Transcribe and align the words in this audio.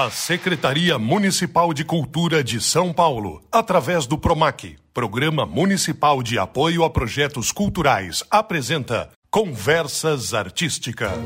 A 0.00 0.10
Secretaria 0.10 0.96
Municipal 0.96 1.74
de 1.74 1.84
Cultura 1.84 2.44
de 2.44 2.60
São 2.60 2.92
Paulo, 2.92 3.42
através 3.50 4.06
do 4.06 4.16
PROMAC, 4.16 4.76
Programa 4.94 5.44
Municipal 5.44 6.22
de 6.22 6.38
Apoio 6.38 6.84
a 6.84 6.88
Projetos 6.88 7.50
Culturais, 7.50 8.22
apresenta 8.30 9.10
Conversas 9.28 10.34
Artísticas. 10.34 11.18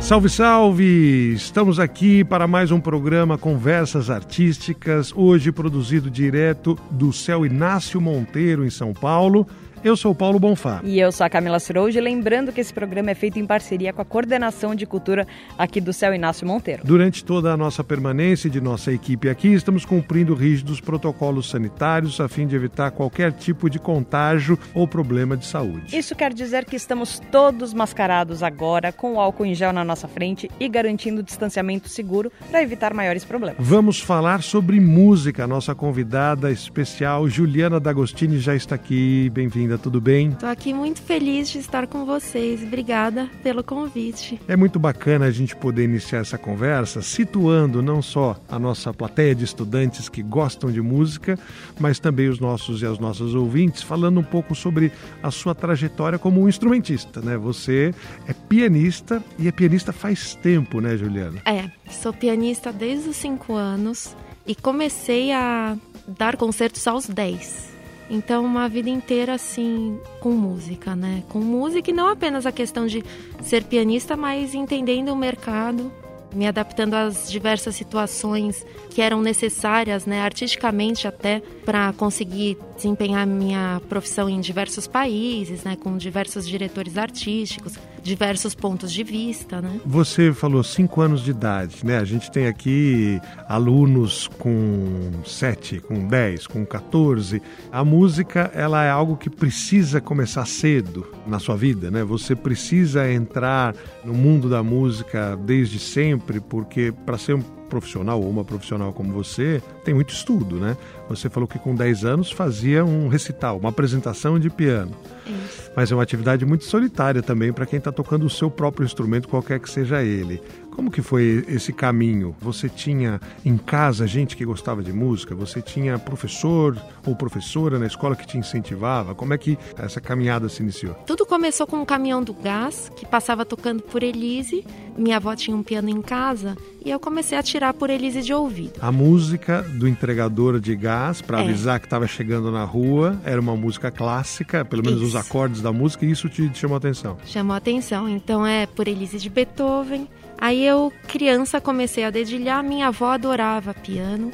Salve, 0.00 0.28
salve! 0.28 1.32
Estamos 1.34 1.80
aqui 1.80 2.22
para 2.22 2.46
mais 2.46 2.70
um 2.70 2.78
programa 2.78 3.36
Conversas 3.36 4.08
Artísticas, 4.08 5.12
hoje 5.12 5.50
produzido 5.50 6.08
direto 6.08 6.78
do 6.92 7.12
Céu 7.12 7.44
Inácio 7.44 8.00
Monteiro, 8.00 8.64
em 8.64 8.70
São 8.70 8.92
Paulo. 8.92 9.48
Eu 9.84 9.96
sou 9.96 10.14
Paulo 10.14 10.38
Bonfá. 10.38 10.80
E 10.84 11.00
eu 11.00 11.10
sou 11.10 11.26
a 11.26 11.28
Camila 11.28 11.58
Surouge, 11.58 12.00
lembrando 12.00 12.52
que 12.52 12.60
esse 12.60 12.72
programa 12.72 13.10
é 13.10 13.16
feito 13.16 13.40
em 13.40 13.44
parceria 13.44 13.92
com 13.92 14.00
a 14.00 14.04
Coordenação 14.04 14.76
de 14.76 14.86
Cultura 14.86 15.26
aqui 15.58 15.80
do 15.80 15.92
Céu 15.92 16.14
Inácio 16.14 16.46
Monteiro. 16.46 16.82
Durante 16.84 17.24
toda 17.24 17.52
a 17.52 17.56
nossa 17.56 17.82
permanência 17.82 18.48
de 18.48 18.60
nossa 18.60 18.92
equipe 18.92 19.28
aqui, 19.28 19.48
estamos 19.48 19.84
cumprindo 19.84 20.36
rígidos 20.36 20.80
protocolos 20.80 21.50
sanitários 21.50 22.20
a 22.20 22.28
fim 22.28 22.46
de 22.46 22.54
evitar 22.54 22.92
qualquer 22.92 23.32
tipo 23.32 23.68
de 23.68 23.80
contágio 23.80 24.56
ou 24.72 24.86
problema 24.86 25.36
de 25.36 25.46
saúde. 25.46 25.98
Isso 25.98 26.14
quer 26.14 26.32
dizer 26.32 26.64
que 26.64 26.76
estamos 26.76 27.20
todos 27.32 27.74
mascarados 27.74 28.40
agora, 28.40 28.92
com 28.92 29.14
o 29.14 29.20
álcool 29.20 29.46
em 29.46 29.54
gel 29.54 29.72
na 29.72 29.84
nossa 29.84 30.06
frente 30.06 30.48
e 30.60 30.68
garantindo 30.68 31.24
distanciamento 31.24 31.88
seguro 31.88 32.30
para 32.48 32.62
evitar 32.62 32.94
maiores 32.94 33.24
problemas. 33.24 33.56
Vamos 33.58 33.98
falar 33.98 34.44
sobre 34.44 34.78
música. 34.78 35.44
Nossa 35.44 35.74
convidada 35.74 36.52
especial, 36.52 37.28
Juliana 37.28 37.80
D'Agostini, 37.80 38.38
já 38.38 38.54
está 38.54 38.76
aqui. 38.76 39.28
Bem-vinda 39.30 39.71
tudo 39.78 40.00
bem? 40.00 40.30
Estou 40.30 40.48
aqui 40.48 40.72
muito 40.72 41.00
feliz 41.02 41.50
de 41.50 41.58
estar 41.58 41.86
com 41.86 42.04
vocês. 42.04 42.62
Obrigada 42.62 43.28
pelo 43.42 43.62
convite. 43.62 44.40
É 44.48 44.56
muito 44.56 44.78
bacana 44.78 45.26
a 45.26 45.30
gente 45.30 45.54
poder 45.56 45.84
iniciar 45.84 46.20
essa 46.20 46.38
conversa 46.38 47.02
situando 47.02 47.82
não 47.82 48.02
só 48.02 48.36
a 48.48 48.58
nossa 48.58 48.92
plateia 48.92 49.34
de 49.34 49.44
estudantes 49.44 50.08
que 50.08 50.22
gostam 50.22 50.70
de 50.70 50.80
música, 50.80 51.38
mas 51.78 51.98
também 51.98 52.28
os 52.28 52.38
nossos 52.38 52.82
e 52.82 52.86
as 52.86 52.98
nossas 52.98 53.34
ouvintes, 53.34 53.82
falando 53.82 54.20
um 54.20 54.24
pouco 54.24 54.54
sobre 54.54 54.92
a 55.22 55.30
sua 55.30 55.54
trajetória 55.54 56.18
como 56.18 56.40
um 56.40 56.48
instrumentista, 56.48 57.20
né? 57.20 57.36
Você 57.36 57.94
é 58.26 58.32
pianista 58.32 59.22
e 59.38 59.48
é 59.48 59.52
pianista 59.52 59.92
faz 59.92 60.34
tempo, 60.34 60.80
né, 60.80 60.96
Juliana? 60.96 61.42
É, 61.44 61.70
sou 61.90 62.12
pianista 62.12 62.72
desde 62.72 63.08
os 63.08 63.16
5 63.16 63.54
anos 63.54 64.16
e 64.46 64.54
comecei 64.54 65.32
a 65.32 65.76
dar 66.06 66.36
concertos 66.36 66.86
aos 66.86 67.06
10. 67.06 67.71
Então, 68.14 68.44
uma 68.44 68.68
vida 68.68 68.90
inteira 68.90 69.32
assim 69.32 69.98
com 70.20 70.32
música, 70.32 70.94
né? 70.94 71.22
Com 71.30 71.38
música 71.38 71.90
e 71.90 71.94
não 71.94 72.08
apenas 72.08 72.44
a 72.44 72.52
questão 72.52 72.86
de 72.86 73.02
ser 73.40 73.64
pianista, 73.64 74.18
mas 74.18 74.54
entendendo 74.54 75.08
o 75.08 75.16
mercado, 75.16 75.90
me 76.34 76.46
adaptando 76.46 76.92
às 76.92 77.30
diversas 77.30 77.74
situações 77.74 78.66
que 78.90 79.00
eram 79.00 79.22
necessárias, 79.22 80.04
né, 80.04 80.20
artisticamente 80.20 81.08
até, 81.08 81.40
para 81.64 81.90
conseguir 81.94 82.58
desempenhar 82.82 83.24
minha 83.26 83.80
profissão 83.88 84.28
em 84.28 84.40
diversos 84.40 84.88
países, 84.88 85.62
né, 85.62 85.76
com 85.76 85.96
diversos 85.96 86.48
diretores 86.48 86.98
artísticos, 86.98 87.78
diversos 88.02 88.54
pontos 88.54 88.92
de 88.92 89.04
vista, 89.04 89.62
né. 89.62 89.80
Você 89.86 90.32
falou 90.32 90.64
cinco 90.64 91.00
anos 91.00 91.22
de 91.22 91.30
idade, 91.30 91.86
né? 91.86 91.98
A 91.98 92.04
gente 92.04 92.30
tem 92.30 92.48
aqui 92.48 93.20
alunos 93.48 94.26
com 94.38 95.12
sete, 95.24 95.78
com 95.78 96.08
dez, 96.08 96.48
com 96.48 96.66
14. 96.66 97.40
A 97.70 97.84
música, 97.84 98.50
ela 98.52 98.84
é 98.84 98.90
algo 98.90 99.16
que 99.16 99.30
precisa 99.30 100.00
começar 100.00 100.44
cedo 100.46 101.06
na 101.24 101.38
sua 101.38 101.56
vida, 101.56 101.90
né? 101.90 102.02
Você 102.02 102.34
precisa 102.34 103.10
entrar 103.10 103.76
no 104.04 104.14
mundo 104.14 104.50
da 104.50 104.62
música 104.62 105.36
desde 105.36 105.78
sempre, 105.78 106.40
porque 106.40 106.92
para 107.06 107.16
ser 107.16 107.34
um 107.34 107.61
profissional 107.72 108.20
ou 108.20 108.28
uma 108.28 108.44
profissional 108.44 108.92
como 108.92 109.10
você, 109.14 109.62
tem 109.82 109.94
muito 109.94 110.12
estudo, 110.12 110.56
né? 110.56 110.76
Você 111.08 111.30
falou 111.30 111.48
que 111.48 111.58
com 111.58 111.74
10 111.74 112.04
anos 112.04 112.30
fazia 112.30 112.84
um 112.84 113.08
recital, 113.08 113.56
uma 113.56 113.70
apresentação 113.70 114.38
de 114.38 114.50
piano. 114.50 114.94
Isso. 115.26 115.70
Mas 115.74 115.90
é 115.90 115.94
uma 115.94 116.02
atividade 116.02 116.44
muito 116.44 116.64
solitária 116.64 117.22
também 117.22 117.50
para 117.50 117.64
quem 117.64 117.78
está 117.78 117.90
tocando 117.90 118.26
o 118.26 118.30
seu 118.30 118.50
próprio 118.50 118.84
instrumento, 118.84 119.26
qualquer 119.26 119.58
que 119.58 119.70
seja 119.70 120.02
ele. 120.02 120.42
Como 120.74 120.90
que 120.90 121.02
foi 121.02 121.44
esse 121.48 121.72
caminho? 121.72 122.34
Você 122.40 122.68
tinha 122.68 123.20
em 123.44 123.56
casa 123.56 124.06
gente 124.06 124.36
que 124.36 124.44
gostava 124.44 124.82
de 124.82 124.92
música? 124.92 125.34
Você 125.34 125.60
tinha 125.62 125.98
professor 125.98 126.76
ou 127.06 127.14
professora 127.14 127.78
na 127.78 127.86
escola 127.86 128.16
que 128.16 128.26
te 128.26 128.38
incentivava? 128.38 129.14
Como 129.14 129.32
é 129.32 129.38
que 129.38 129.58
essa 129.78 130.00
caminhada 130.00 130.48
se 130.48 130.62
iniciou? 130.62 130.94
Tudo 131.06 131.24
começou 131.26 131.66
com 131.66 131.76
um 131.76 131.84
caminhão 131.84 132.22
do 132.22 132.34
gás 132.34 132.90
que 132.96 133.06
passava 133.06 133.44
tocando 133.44 133.82
por 133.82 134.02
Elise. 134.02 134.64
Minha 134.96 135.16
avó 135.16 135.34
tinha 135.34 135.56
um 135.56 135.62
piano 135.62 135.88
em 135.88 136.02
casa 136.02 136.56
e 136.84 136.90
eu 136.90 137.00
comecei 137.00 137.36
a 137.38 137.42
tirar 137.42 137.72
por 137.72 137.88
Elise 137.88 138.20
de 138.22 138.34
ouvido. 138.34 138.72
A 138.80 138.92
música 138.92 139.62
do 139.62 139.88
entregador 139.88 140.60
de 140.60 140.76
gás 140.76 141.22
para 141.22 141.38
É. 141.38 141.42
avisar 141.42 141.80
que 141.80 141.86
estava 141.86 142.06
chegando 142.06 142.50
na 142.52 142.64
rua 142.64 143.18
era 143.24 143.40
uma 143.40 143.56
música 143.56 143.90
clássica, 143.90 144.64
pelo 144.64 144.82
menos 144.84 145.00
os 145.00 145.08
Isso. 145.10 145.18
acordes 145.18 145.62
da 145.62 145.72
música, 145.72 146.04
e 146.04 146.10
isso 146.10 146.28
te 146.28 146.50
chamou 146.54 146.74
a 146.74 146.78
atenção. 146.78 147.16
Chamou 147.24 147.54
a 147.54 147.56
atenção. 147.56 148.08
Então 148.08 148.46
é 148.46 148.66
por 148.66 148.86
Elise 148.86 149.18
de 149.18 149.30
Beethoven. 149.30 150.06
Aí 150.38 150.64
eu, 150.66 150.92
criança, 151.08 151.60
comecei 151.60 152.04
a 152.04 152.10
dedilhar. 152.10 152.62
Minha 152.64 152.88
avó 152.88 153.12
adorava 153.12 153.72
piano. 153.72 154.30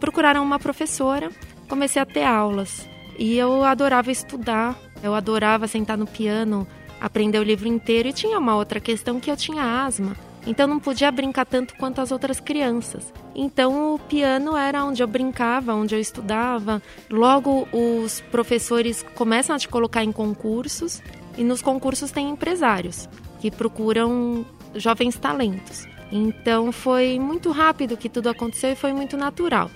Procuraram 0.00 0.42
uma 0.42 0.58
professora, 0.58 1.30
comecei 1.68 2.02
a 2.02 2.06
ter 2.06 2.24
aulas. 2.24 2.88
E 3.18 3.36
eu 3.36 3.62
adorava 3.64 4.10
estudar, 4.10 4.76
eu 5.02 5.14
adorava 5.14 5.68
sentar 5.68 5.96
no 5.96 6.06
piano, 6.06 6.66
aprender 7.02 7.38
o 7.38 7.42
livro 7.42 7.68
inteiro. 7.68 8.08
E 8.08 8.12
tinha 8.12 8.38
uma 8.38 8.56
outra 8.56 8.80
questão 8.80 9.18
que 9.18 9.30
eu 9.30 9.36
tinha 9.36 9.84
asma. 9.84 10.16
Então 10.46 10.66
não 10.66 10.80
podia 10.80 11.10
brincar 11.10 11.44
tanto 11.44 11.74
quanto 11.76 12.00
as 12.00 12.10
outras 12.10 12.40
crianças. 12.40 13.12
Então 13.34 13.94
o 13.94 13.98
piano 13.98 14.56
era 14.56 14.84
onde 14.84 15.02
eu 15.02 15.06
brincava, 15.06 15.74
onde 15.74 15.94
eu 15.94 16.00
estudava. 16.00 16.82
Logo 17.10 17.68
os 17.72 18.20
professores 18.30 19.04
começam 19.14 19.54
a 19.54 19.58
te 19.58 19.68
colocar 19.68 20.02
em 20.02 20.10
concursos 20.10 21.02
e 21.36 21.44
nos 21.44 21.62
concursos 21.62 22.10
tem 22.10 22.30
empresários 22.30 23.08
que 23.40 23.50
procuram 23.50 24.44
jovens 24.74 25.16
talentos. 25.16 25.86
Então 26.10 26.72
foi 26.72 27.18
muito 27.18 27.50
rápido 27.50 27.96
que 27.96 28.08
tudo 28.08 28.28
aconteceu 28.28 28.70
e 28.70 28.76
foi 28.76 28.92
muito 28.92 29.16
natural. 29.16 29.70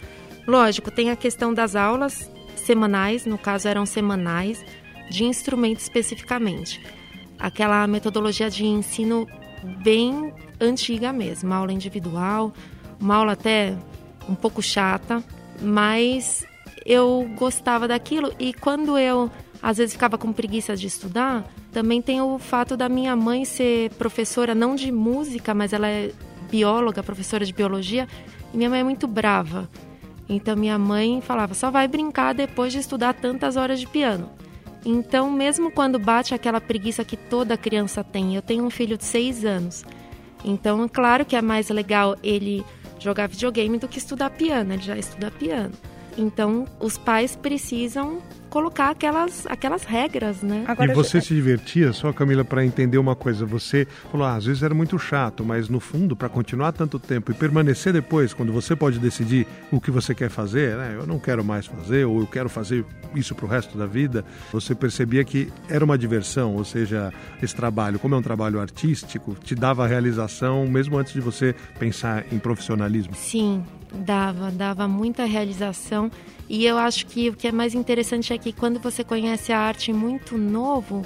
Lógico, 0.47 0.91
tem 0.91 1.11
a 1.11 1.17
questão 1.17 1.55
das 1.55 1.75
aulas 1.75 2.31
semanais, 2.57 3.25
no 3.25 3.39
caso 3.39 3.69
eram 3.69 3.87
semanais, 3.87 4.65
de 5.11 5.25
instrumento 5.25 5.79
especificamente. 5.79 6.81
Aquela 7.39 7.87
metodologia 7.87 8.49
de 8.49 8.65
ensino 8.65 9.27
bem 9.83 10.33
antiga 10.61 11.13
mesmo, 11.13 11.53
aula 11.53 11.73
individual, 11.73 12.53
uma 13.01 13.17
aula 13.17 13.33
até 13.33 13.77
um 14.29 14.35
pouco 14.35 14.63
chata, 14.63 15.23
mas 15.61 16.45
eu 16.85 17.29
gostava 17.37 17.89
daquilo 17.89 18.33
e 18.39 18.53
quando 18.53 18.97
eu 18.99 19.31
às 19.63 19.79
vezes 19.79 19.95
ficava 19.95 20.19
com 20.19 20.33
preguiça 20.33 20.77
de 20.77 20.87
estudar, 20.87 21.45
também 21.73 22.01
tem 22.01 22.21
o 22.21 22.39
fato 22.39 22.77
da 22.77 22.89
minha 22.89 23.17
mãe 23.17 23.45
ser 23.45 23.91
professora 23.95 24.55
não 24.55 24.75
de 24.75 24.93
música, 24.93 25.55
mas 25.55 25.73
ela 25.73 25.89
é 25.89 26.13
bióloga, 26.51 27.03
professora 27.03 27.45
de 27.45 27.53
biologia, 27.53 28.07
e 28.53 28.57
minha 28.57 28.71
mãe 28.71 28.81
é 28.81 28.85
muito 28.85 29.07
brava. 29.07 29.69
Então 30.29 30.57
minha 30.57 30.79
mãe 30.79 31.21
falava: 31.21 31.55
"Só 31.55 31.71
vai 31.71 31.89
brincar 31.89 32.35
depois 32.35 32.73
de 32.73 32.79
estudar 32.79 33.15
tantas 33.15 33.57
horas 33.57 33.81
de 33.81 33.87
piano". 33.87 34.31
Então, 34.89 35.33
mesmo 35.33 35.69
quando 35.69 35.99
bate 35.99 36.33
aquela 36.33 36.61
preguiça 36.61 37.05
que 37.05 37.17
toda 37.17 37.57
criança 37.57 38.05
tem, 38.05 38.37
eu 38.37 38.41
tenho 38.41 38.65
um 38.65 38.71
filho 38.71 38.97
de 38.97 39.05
seis 39.05 39.45
anos. 39.45 39.85
Então, 40.45 40.89
claro 40.89 41.25
que 41.25 41.35
é 41.35 41.43
mais 41.43 41.69
legal 41.71 42.17
ele 42.23 42.65
jogar 43.01 43.27
videogame 43.27 43.79
do 43.79 43.89
que 43.89 43.99
estudar 43.99 44.31
piano. 44.31 44.73
Ele 44.73 44.83
já 44.83 44.97
estuda 44.97 45.29
piano. 45.29 45.73
Então, 46.17 46.69
os 46.79 46.97
pais 46.97 47.35
precisam 47.35 48.23
colocar 48.57 48.89
aquelas, 48.89 49.47
aquelas 49.49 49.85
regras, 49.85 50.41
né? 50.41 50.65
Agora, 50.67 50.91
e 50.91 50.95
você 50.95 51.21
se 51.21 51.35
divertia, 51.35 51.93
só 51.93 52.11
Camila, 52.11 52.43
para 52.43 52.65
entender 52.65 52.97
uma 52.97 53.15
coisa. 53.15 53.45
Você 53.45 53.87
falou, 54.11 54.27
ah, 54.27 54.35
às 54.35 54.47
vezes 54.47 54.63
era 54.63 54.75
muito 54.75 54.99
chato, 54.99 55.45
mas 55.45 55.69
no 55.69 55.79
fundo, 55.79 56.17
para 56.17 56.31
continuar 56.31 56.73
tanto 56.73 56.99
tempo 56.99 57.31
e 57.31 57.35
permanecer 57.35 57.93
depois, 57.93 58.33
quando 58.33 58.55
você 58.55 58.75
pode 58.75 58.99
decidir 58.99 59.47
o 59.71 59.79
que 59.79 59.91
você 59.91 60.15
quer 60.15 60.31
fazer, 60.31 60.75
né? 60.75 60.95
Eu 60.99 61.07
não 61.07 61.19
quero 61.19 61.45
mais 61.45 61.67
fazer, 61.67 62.07
ou 62.07 62.21
eu 62.21 62.27
quero 62.27 62.49
fazer 62.49 62.83
isso 63.15 63.35
para 63.35 63.45
o 63.45 63.49
resto 63.49 63.77
da 63.77 63.85
vida. 63.85 64.25
Você 64.51 64.75
percebia 64.75 65.23
que 65.23 65.53
era 65.69 65.85
uma 65.85 65.99
diversão, 65.99 66.55
ou 66.55 66.65
seja, 66.65 67.13
esse 67.43 67.55
trabalho, 67.55 67.99
como 67.99 68.15
é 68.15 68.19
um 68.19 68.23
trabalho 68.23 68.59
artístico, 68.59 69.37
te 69.45 69.55
dava 69.55 69.87
realização 69.87 70.67
mesmo 70.67 70.97
antes 70.97 71.13
de 71.13 71.21
você 71.21 71.55
pensar 71.79 72.25
em 72.33 72.39
profissionalismo. 72.39 73.15
Sim, 73.15 73.63
dava, 73.93 74.51
dava 74.51 74.89
muita 74.89 75.27
realização. 75.27 76.11
E 76.49 76.65
eu 76.65 76.79
acho 76.79 77.07
que 77.07 77.29
o 77.29 77.35
que 77.35 77.49
é 77.49 77.53
mais 77.53 77.75
interessante 77.75 78.33
é 78.33 78.39
que 78.39 78.46
quando 78.53 78.79
você 78.79 79.03
conhece 79.03 79.53
a 79.53 79.59
arte 79.59 79.93
muito 79.93 80.37
novo, 80.37 81.05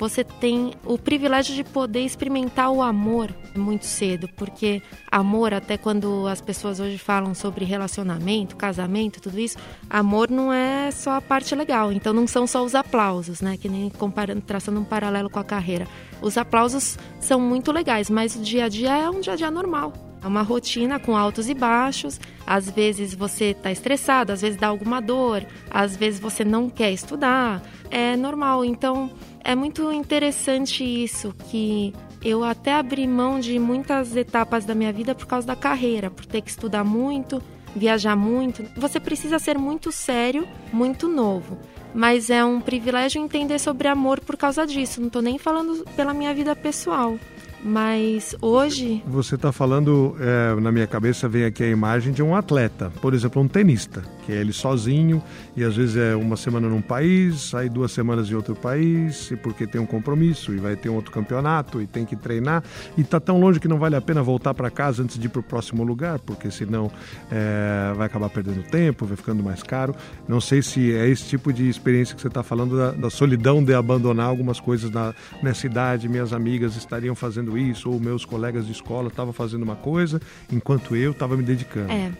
você 0.00 0.24
tem 0.24 0.72
o 0.86 0.96
privilégio 0.96 1.54
de 1.54 1.62
poder 1.62 2.00
experimentar 2.00 2.70
o 2.70 2.80
amor 2.80 3.34
muito 3.54 3.84
cedo, 3.84 4.28
porque 4.34 4.80
amor, 5.12 5.52
até 5.52 5.76
quando 5.76 6.26
as 6.26 6.40
pessoas 6.40 6.80
hoje 6.80 6.96
falam 6.96 7.34
sobre 7.34 7.66
relacionamento, 7.66 8.56
casamento, 8.56 9.20
tudo 9.20 9.38
isso, 9.38 9.58
amor 9.90 10.30
não 10.30 10.50
é 10.50 10.90
só 10.90 11.16
a 11.16 11.20
parte 11.20 11.54
legal. 11.54 11.92
Então 11.92 12.14
não 12.14 12.26
são 12.26 12.46
só 12.46 12.64
os 12.64 12.74
aplausos, 12.74 13.42
né? 13.42 13.58
Que 13.58 13.68
nem 13.68 13.90
comparando, 13.90 14.40
traçando 14.40 14.80
um 14.80 14.84
paralelo 14.84 15.28
com 15.28 15.38
a 15.38 15.44
carreira. 15.44 15.86
Os 16.22 16.38
aplausos 16.38 16.98
são 17.20 17.38
muito 17.38 17.70
legais, 17.70 18.08
mas 18.08 18.34
o 18.34 18.40
dia 18.40 18.64
a 18.64 18.68
dia 18.68 18.96
é 18.96 19.10
um 19.10 19.20
dia 19.20 19.34
a 19.34 19.36
dia 19.36 19.50
normal. 19.50 20.09
É 20.22 20.26
uma 20.26 20.42
rotina 20.42 20.98
com 20.98 21.16
altos 21.16 21.48
e 21.48 21.54
baixos. 21.54 22.20
Às 22.46 22.70
vezes 22.70 23.14
você 23.14 23.46
está 23.46 23.70
estressado, 23.72 24.32
às 24.32 24.42
vezes 24.42 24.58
dá 24.58 24.68
alguma 24.68 25.00
dor, 25.00 25.46
às 25.70 25.96
vezes 25.96 26.20
você 26.20 26.44
não 26.44 26.68
quer 26.68 26.92
estudar. 26.92 27.62
É 27.90 28.16
normal. 28.16 28.64
Então 28.64 29.10
é 29.42 29.54
muito 29.54 29.90
interessante 29.92 30.84
isso, 30.84 31.34
que 31.48 31.94
eu 32.22 32.44
até 32.44 32.74
abri 32.74 33.06
mão 33.06 33.40
de 33.40 33.58
muitas 33.58 34.14
etapas 34.14 34.64
da 34.64 34.74
minha 34.74 34.92
vida 34.92 35.14
por 35.14 35.26
causa 35.26 35.46
da 35.46 35.56
carreira, 35.56 36.10
por 36.10 36.26
ter 36.26 36.42
que 36.42 36.50
estudar 36.50 36.84
muito, 36.84 37.42
viajar 37.74 38.14
muito. 38.14 38.64
Você 38.76 39.00
precisa 39.00 39.38
ser 39.38 39.56
muito 39.56 39.90
sério, 39.90 40.46
muito 40.72 41.08
novo. 41.08 41.58
Mas 41.94 42.30
é 42.30 42.44
um 42.44 42.60
privilégio 42.60 43.20
entender 43.20 43.58
sobre 43.58 43.88
amor 43.88 44.20
por 44.20 44.36
causa 44.36 44.66
disso. 44.66 45.00
Não 45.00 45.08
estou 45.08 45.22
nem 45.22 45.38
falando 45.38 45.84
pela 45.96 46.14
minha 46.14 46.32
vida 46.32 46.54
pessoal. 46.54 47.18
Mas 47.62 48.34
hoje. 48.40 49.02
Você 49.06 49.34
está 49.34 49.52
falando, 49.52 50.16
é, 50.18 50.58
na 50.60 50.72
minha 50.72 50.86
cabeça 50.86 51.28
vem 51.28 51.44
aqui 51.44 51.62
a 51.62 51.68
imagem 51.68 52.12
de 52.12 52.22
um 52.22 52.34
atleta, 52.34 52.90
por 53.02 53.12
exemplo, 53.12 53.42
um 53.42 53.48
tenista, 53.48 54.02
que 54.24 54.32
é 54.32 54.36
ele 54.36 54.52
sozinho 54.52 55.22
e 55.56 55.62
às 55.62 55.76
vezes 55.76 55.96
é 55.96 56.16
uma 56.16 56.36
semana 56.36 56.68
num 56.68 56.80
país, 56.80 57.54
aí 57.54 57.68
duas 57.68 57.92
semanas 57.92 58.30
em 58.30 58.34
outro 58.34 58.54
país, 58.54 59.30
e 59.30 59.36
porque 59.36 59.66
tem 59.66 59.80
um 59.80 59.86
compromisso 59.86 60.54
e 60.54 60.56
vai 60.56 60.74
ter 60.74 60.88
um 60.88 60.94
outro 60.94 61.12
campeonato 61.12 61.82
e 61.82 61.86
tem 61.86 62.06
que 62.06 62.16
treinar 62.16 62.62
e 62.96 63.02
está 63.02 63.20
tão 63.20 63.38
longe 63.38 63.60
que 63.60 63.68
não 63.68 63.78
vale 63.78 63.96
a 63.96 64.00
pena 64.00 64.22
voltar 64.22 64.54
para 64.54 64.70
casa 64.70 65.02
antes 65.02 65.18
de 65.18 65.26
ir 65.26 65.28
para 65.28 65.40
o 65.40 65.42
próximo 65.42 65.84
lugar, 65.84 66.18
porque 66.20 66.50
senão 66.50 66.90
é, 67.30 67.92
vai 67.94 68.06
acabar 68.06 68.30
perdendo 68.30 68.62
tempo, 68.62 69.04
vai 69.04 69.16
ficando 69.16 69.42
mais 69.42 69.62
caro. 69.62 69.94
Não 70.26 70.40
sei 70.40 70.62
se 70.62 70.94
é 70.94 71.08
esse 71.08 71.24
tipo 71.24 71.52
de 71.52 71.68
experiência 71.68 72.14
que 72.14 72.22
você 72.22 72.28
está 72.28 72.42
falando 72.42 72.76
da, 72.76 72.92
da, 72.92 73.10
solidão 73.10 73.62
de 73.62 73.74
abandonar 73.74 74.26
algumas 74.26 74.60
coisas 74.60 74.90
na, 74.90 75.14
nessa 75.42 75.66
idade. 75.66 76.08
Minhas 76.08 76.32
amigas 76.32 76.76
estariam 76.76 77.14
fazendo 77.14 77.49
fazendo 77.50 77.58
isso, 77.58 77.90
ou 77.90 77.98
meus 77.98 78.24
colegas 78.24 78.66
de 78.66 78.72
escola 78.72 79.08
estavam 79.08 79.32
fazendo 79.32 79.62
uma 79.62 79.76
coisa, 79.76 80.20
enquanto 80.52 80.94
eu 80.94 81.10
estava 81.10 81.36
me 81.36 81.42
dedicando. 81.42 81.92
É, 81.92 82.12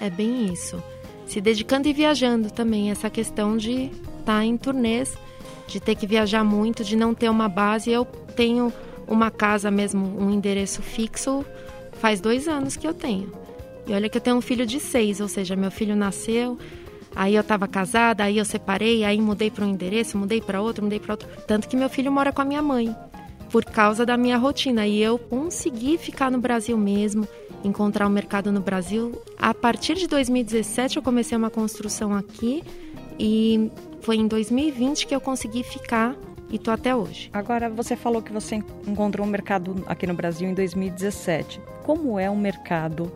é 0.00 0.10
bem 0.10 0.52
isso. 0.52 0.82
Se 1.26 1.40
dedicando 1.40 1.88
e 1.88 1.92
viajando 1.92 2.50
também, 2.50 2.90
essa 2.90 3.10
questão 3.10 3.56
de 3.56 3.90
estar 4.20 4.24
tá 4.24 4.44
em 4.44 4.56
turnês, 4.56 5.16
de 5.66 5.80
ter 5.80 5.94
que 5.94 6.06
viajar 6.06 6.44
muito, 6.44 6.84
de 6.84 6.96
não 6.96 7.12
ter 7.12 7.28
uma 7.28 7.48
base. 7.48 7.90
Eu 7.90 8.04
tenho 8.34 8.72
uma 9.06 9.30
casa 9.30 9.70
mesmo, 9.70 10.18
um 10.18 10.30
endereço 10.30 10.80
fixo, 10.80 11.44
faz 12.00 12.20
dois 12.20 12.48
anos 12.48 12.76
que 12.76 12.86
eu 12.86 12.94
tenho. 12.94 13.30
E 13.86 13.92
olha 13.92 14.08
que 14.08 14.16
eu 14.16 14.22
tenho 14.22 14.36
um 14.36 14.40
filho 14.40 14.66
de 14.66 14.80
seis, 14.80 15.20
ou 15.20 15.28
seja, 15.28 15.56
meu 15.56 15.70
filho 15.70 15.96
nasceu, 15.96 16.58
aí 17.16 17.34
eu 17.34 17.40
estava 17.40 17.66
casada, 17.66 18.24
aí 18.24 18.38
eu 18.38 18.44
separei, 18.44 19.04
aí 19.04 19.20
mudei 19.20 19.50
para 19.50 19.64
um 19.64 19.70
endereço, 19.70 20.16
mudei 20.16 20.40
para 20.40 20.60
outro, 20.60 20.84
mudei 20.84 21.00
para 21.00 21.14
outro. 21.14 21.28
Tanto 21.46 21.68
que 21.68 21.76
meu 21.76 21.88
filho 21.88 22.12
mora 22.12 22.32
com 22.32 22.42
a 22.42 22.44
minha 22.44 22.62
mãe 22.62 22.94
por 23.50 23.64
causa 23.64 24.04
da 24.04 24.16
minha 24.16 24.36
rotina. 24.36 24.86
E 24.86 25.02
eu 25.02 25.18
consegui 25.18 25.98
ficar 25.98 26.30
no 26.30 26.38
Brasil 26.38 26.76
mesmo, 26.76 27.26
encontrar 27.64 28.06
o 28.06 28.08
um 28.08 28.12
mercado 28.12 28.52
no 28.52 28.60
Brasil. 28.60 29.20
A 29.38 29.54
partir 29.54 29.94
de 29.94 30.06
2017 30.06 30.96
eu 30.96 31.02
comecei 31.02 31.36
uma 31.36 31.50
construção 31.50 32.14
aqui 32.14 32.62
e 33.18 33.70
foi 34.00 34.16
em 34.16 34.26
2020 34.26 35.06
que 35.06 35.14
eu 35.14 35.20
consegui 35.20 35.62
ficar 35.62 36.16
e 36.50 36.58
tô 36.58 36.70
até 36.70 36.94
hoje. 36.94 37.28
Agora 37.32 37.68
você 37.68 37.96
falou 37.96 38.22
que 38.22 38.32
você 38.32 38.62
encontrou 38.86 39.26
um 39.26 39.30
mercado 39.30 39.84
aqui 39.86 40.06
no 40.06 40.14
Brasil 40.14 40.48
em 40.48 40.54
2017. 40.54 41.60
Como 41.84 42.18
é 42.18 42.30
o 42.30 42.36
mercado 42.36 43.12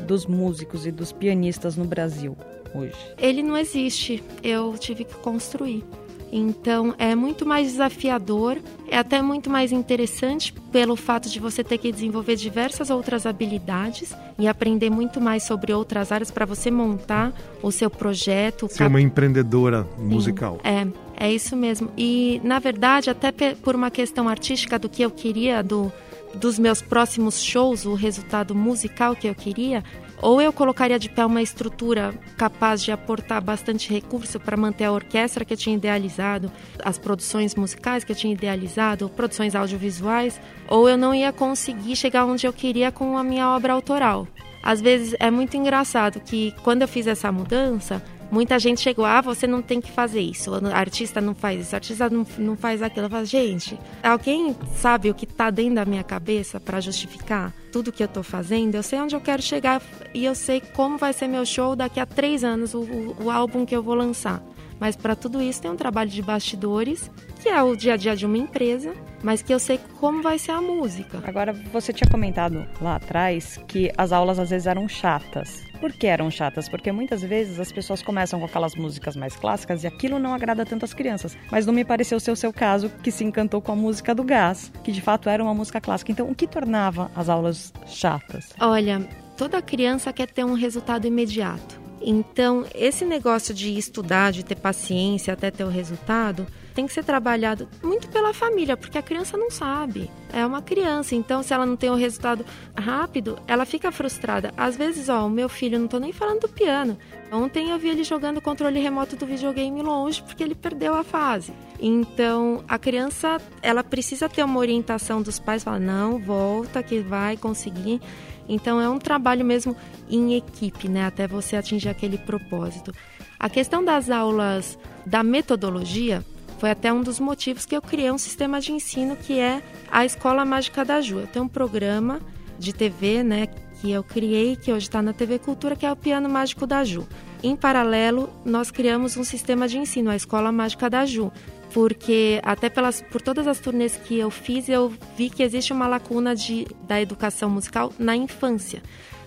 dos 0.00 0.26
músicos 0.26 0.86
e 0.86 0.90
dos 0.90 1.12
pianistas 1.12 1.76
no 1.76 1.84
Brasil 1.84 2.36
hoje? 2.74 2.96
Ele 3.18 3.42
não 3.42 3.56
existe. 3.56 4.22
Eu 4.42 4.76
tive 4.78 5.04
que 5.04 5.14
construir. 5.16 5.84
Então 6.32 6.94
é 6.98 7.14
muito 7.14 7.44
mais 7.44 7.72
desafiador, 7.72 8.58
é 8.88 8.96
até 8.96 9.20
muito 9.20 9.50
mais 9.50 9.70
interessante 9.70 10.54
pelo 10.72 10.96
fato 10.96 11.28
de 11.28 11.38
você 11.38 11.62
ter 11.62 11.76
que 11.76 11.92
desenvolver 11.92 12.36
diversas 12.36 12.88
outras 12.88 13.26
habilidades 13.26 14.16
e 14.38 14.48
aprender 14.48 14.88
muito 14.88 15.20
mais 15.20 15.42
sobre 15.42 15.74
outras 15.74 16.10
áreas 16.10 16.30
para 16.30 16.46
você 16.46 16.70
montar 16.70 17.34
o 17.62 17.70
seu 17.70 17.90
projeto. 17.90 18.66
Ser 18.70 18.86
uma 18.86 19.00
empreendedora 19.00 19.86
musical. 19.98 20.58
Sim, 20.64 20.94
é, 21.18 21.26
é 21.26 21.32
isso 21.32 21.54
mesmo. 21.54 21.90
E 21.98 22.40
na 22.42 22.58
verdade, 22.58 23.10
até 23.10 23.30
por 23.54 23.74
uma 23.74 23.90
questão 23.90 24.26
artística 24.26 24.78
do 24.78 24.88
que 24.88 25.02
eu 25.02 25.10
queria, 25.10 25.62
do, 25.62 25.92
dos 26.34 26.58
meus 26.58 26.80
próximos 26.80 27.42
shows, 27.42 27.84
o 27.84 27.92
resultado 27.92 28.54
musical 28.54 29.14
que 29.14 29.28
eu 29.28 29.34
queria, 29.34 29.84
ou 30.22 30.40
eu 30.40 30.52
colocaria 30.52 30.98
de 30.98 31.10
pé 31.10 31.26
uma 31.26 31.42
estrutura 31.42 32.14
capaz 32.38 32.82
de 32.82 32.92
aportar 32.92 33.42
bastante 33.42 33.92
recurso 33.92 34.38
para 34.38 34.56
manter 34.56 34.84
a 34.84 34.92
orquestra 34.92 35.44
que 35.44 35.52
eu 35.52 35.56
tinha 35.56 35.76
idealizado, 35.76 36.50
as 36.82 36.96
produções 36.96 37.56
musicais 37.56 38.04
que 38.04 38.12
eu 38.12 38.16
tinha 38.16 38.32
idealizado, 38.32 39.08
produções 39.08 39.56
audiovisuais, 39.56 40.40
ou 40.68 40.88
eu 40.88 40.96
não 40.96 41.12
ia 41.12 41.32
conseguir 41.32 41.96
chegar 41.96 42.24
onde 42.24 42.46
eu 42.46 42.52
queria 42.52 42.92
com 42.92 43.18
a 43.18 43.24
minha 43.24 43.50
obra 43.50 43.72
autoral. 43.72 44.28
Às 44.62 44.80
vezes 44.80 45.14
é 45.18 45.28
muito 45.28 45.56
engraçado 45.56 46.20
que 46.20 46.54
quando 46.62 46.82
eu 46.82 46.88
fiz 46.88 47.08
essa 47.08 47.32
mudança, 47.32 48.00
muita 48.32 48.58
gente 48.58 48.80
chegou, 48.80 49.04
ah, 49.04 49.20
você 49.20 49.46
não 49.46 49.60
tem 49.60 49.78
que 49.78 49.92
fazer 49.92 50.20
isso, 50.20 50.50
artista 50.74 51.20
não 51.20 51.34
faz 51.34 51.66
isso, 51.66 51.74
artista 51.74 52.08
não, 52.08 52.26
não 52.38 52.56
faz 52.56 52.80
aquilo. 52.80 53.04
Eu 53.06 53.10
falo, 53.10 53.26
gente, 53.26 53.78
alguém 54.02 54.56
sabe 54.74 55.10
o 55.10 55.14
que 55.14 55.26
está 55.26 55.50
dentro 55.50 55.74
da 55.74 55.84
minha 55.84 56.02
cabeça 56.02 56.58
para 56.58 56.80
justificar 56.80 57.52
tudo 57.70 57.92
que 57.92 58.02
eu 58.02 58.06
estou 58.06 58.22
fazendo? 58.22 58.74
Eu 58.74 58.82
sei 58.82 58.98
onde 59.00 59.14
eu 59.14 59.20
quero 59.20 59.42
chegar 59.42 59.82
e 60.14 60.24
eu 60.24 60.34
sei 60.34 60.62
como 60.74 60.96
vai 60.96 61.12
ser 61.12 61.28
meu 61.28 61.44
show 61.44 61.76
daqui 61.76 62.00
a 62.00 62.06
três 62.06 62.42
anos, 62.42 62.72
o, 62.72 62.80
o, 62.80 63.24
o 63.24 63.30
álbum 63.30 63.66
que 63.66 63.76
eu 63.76 63.82
vou 63.82 63.94
lançar. 63.94 64.42
Mas 64.80 64.96
para 64.96 65.14
tudo 65.14 65.40
isso 65.40 65.60
tem 65.60 65.70
um 65.70 65.76
trabalho 65.76 66.10
de 66.10 66.22
bastidores, 66.22 67.10
que 67.42 67.48
é 67.48 67.60
o 67.60 67.74
dia 67.74 67.94
a 67.94 67.96
dia 67.96 68.14
de 68.14 68.24
uma 68.24 68.38
empresa, 68.38 68.94
mas 69.20 69.42
que 69.42 69.52
eu 69.52 69.58
sei 69.58 69.80
como 69.98 70.22
vai 70.22 70.38
ser 70.38 70.52
a 70.52 70.60
música. 70.60 71.20
Agora, 71.26 71.52
você 71.52 71.92
tinha 71.92 72.08
comentado 72.08 72.64
lá 72.80 72.94
atrás 72.94 73.58
que 73.66 73.90
as 73.98 74.12
aulas 74.12 74.38
às 74.38 74.50
vezes 74.50 74.68
eram 74.68 74.88
chatas. 74.88 75.64
Por 75.80 75.92
que 75.92 76.06
eram 76.06 76.30
chatas? 76.30 76.68
Porque 76.68 76.92
muitas 76.92 77.20
vezes 77.20 77.58
as 77.58 77.72
pessoas 77.72 78.00
começam 78.00 78.38
com 78.38 78.46
aquelas 78.46 78.76
músicas 78.76 79.16
mais 79.16 79.34
clássicas 79.34 79.82
e 79.82 79.88
aquilo 79.88 80.20
não 80.20 80.32
agrada 80.32 80.64
tanto 80.64 80.84
as 80.84 80.94
crianças. 80.94 81.36
Mas 81.50 81.66
não 81.66 81.74
me 81.74 81.84
pareceu 81.84 82.20
ser 82.20 82.30
o 82.30 82.36
seu 82.36 82.52
caso, 82.52 82.88
que 83.02 83.10
se 83.10 83.24
encantou 83.24 83.60
com 83.60 83.72
a 83.72 83.76
música 83.76 84.14
do 84.14 84.22
Gás, 84.22 84.70
que 84.84 84.92
de 84.92 85.00
fato 85.00 85.28
era 85.28 85.42
uma 85.42 85.52
música 85.52 85.80
clássica. 85.80 86.12
Então, 86.12 86.30
o 86.30 86.36
que 86.36 86.46
tornava 86.46 87.10
as 87.16 87.28
aulas 87.28 87.72
chatas? 87.88 88.50
Olha, 88.60 89.04
toda 89.36 89.60
criança 89.60 90.12
quer 90.12 90.30
ter 90.30 90.44
um 90.44 90.54
resultado 90.54 91.08
imediato. 91.08 91.82
Então, 92.00 92.64
esse 92.72 93.04
negócio 93.04 93.52
de 93.52 93.76
estudar, 93.76 94.30
de 94.30 94.44
ter 94.44 94.56
paciência 94.56 95.34
até 95.34 95.50
ter 95.50 95.64
o 95.64 95.68
resultado, 95.68 96.46
tem 96.72 96.86
que 96.86 96.92
ser 96.92 97.04
trabalhado 97.04 97.68
muito 97.82 98.08
pela 98.08 98.32
família, 98.32 98.76
porque 98.76 98.98
a 98.98 99.02
criança 99.02 99.36
não 99.36 99.50
sabe. 99.50 100.10
É 100.32 100.44
uma 100.44 100.62
criança, 100.62 101.14
então 101.14 101.42
se 101.42 101.52
ela 101.52 101.66
não 101.66 101.76
tem 101.76 101.90
o 101.90 101.94
resultado 101.94 102.44
rápido, 102.76 103.38
ela 103.46 103.64
fica 103.64 103.92
frustrada. 103.92 104.52
Às 104.56 104.76
vezes, 104.76 105.08
ó, 105.08 105.26
o 105.26 105.30
meu 105.30 105.48
filho, 105.48 105.78
não 105.78 105.86
tô 105.86 105.98
nem 105.98 106.12
falando 106.12 106.40
do 106.40 106.48
piano. 106.48 106.96
Ontem 107.30 107.70
eu 107.70 107.78
vi 107.78 107.88
ele 107.88 108.04
jogando 108.04 108.38
o 108.38 108.42
controle 108.42 108.80
remoto 108.80 109.16
do 109.16 109.26
videogame 109.26 109.82
longe 109.82 110.22
porque 110.22 110.42
ele 110.42 110.54
perdeu 110.54 110.94
a 110.94 111.04
fase. 111.04 111.52
Então, 111.80 112.62
a 112.68 112.78
criança, 112.78 113.38
ela 113.60 113.82
precisa 113.82 114.28
ter 114.28 114.44
uma 114.44 114.58
orientação 114.58 115.22
dos 115.22 115.38
pais, 115.38 115.64
falar: 115.64 115.80
"Não, 115.80 116.18
volta 116.18 116.82
que 116.82 117.00
vai 117.00 117.36
conseguir". 117.36 118.00
Então, 118.48 118.80
é 118.80 118.88
um 118.88 118.98
trabalho 118.98 119.44
mesmo 119.44 119.76
em 120.10 120.34
equipe, 120.34 120.88
né, 120.88 121.06
até 121.06 121.26
você 121.26 121.56
atingir 121.56 121.88
aquele 121.88 122.18
propósito. 122.18 122.92
A 123.38 123.48
questão 123.48 123.84
das 123.84 124.10
aulas 124.10 124.78
da 125.06 125.22
metodologia, 125.22 126.24
foi 126.62 126.70
até 126.70 126.92
um 126.92 127.02
dos 127.02 127.18
motivos 127.18 127.66
que 127.66 127.76
eu 127.76 127.82
criei 127.82 128.08
um 128.12 128.16
sistema 128.16 128.60
de 128.60 128.70
ensino 128.70 129.16
que 129.16 129.36
é 129.36 129.60
a 129.90 130.04
Escola 130.04 130.44
Mágica 130.44 130.84
da 130.84 131.00
Ju. 131.00 131.18
Eu 131.18 131.26
tenho 131.26 131.46
um 131.46 131.48
programa 131.48 132.20
de 132.56 132.72
TV, 132.72 133.24
né, 133.24 133.48
que 133.80 133.90
eu 133.90 134.04
criei, 134.04 134.54
que 134.54 134.72
hoje 134.72 134.86
está 134.86 135.02
na 135.02 135.12
TV 135.12 135.40
Cultura, 135.40 135.74
que 135.74 135.84
é 135.84 135.90
o 135.90 135.96
Piano 135.96 136.28
Mágico 136.28 136.64
da 136.64 136.84
Ju. 136.84 137.04
Em 137.42 137.56
paralelo, 137.56 138.30
nós 138.44 138.70
criamos 138.70 139.16
um 139.16 139.24
sistema 139.24 139.66
de 139.66 139.76
ensino, 139.76 140.08
a 140.08 140.14
Escola 140.14 140.52
Mágica 140.52 140.88
da 140.88 141.04
Ju, 141.04 141.32
porque 141.74 142.40
até 142.44 142.68
pelas, 142.68 143.02
por 143.02 143.20
todas 143.20 143.48
as 143.48 143.58
turnês 143.58 143.96
que 143.96 144.16
eu 144.16 144.30
fiz, 144.30 144.68
eu 144.68 144.92
vi 145.16 145.30
que 145.30 145.42
existe 145.42 145.72
uma 145.72 145.88
lacuna 145.88 146.32
de, 146.36 146.68
da 146.86 147.02
educação 147.02 147.50
musical 147.50 147.92
na 147.98 148.14
infância. 148.14 148.80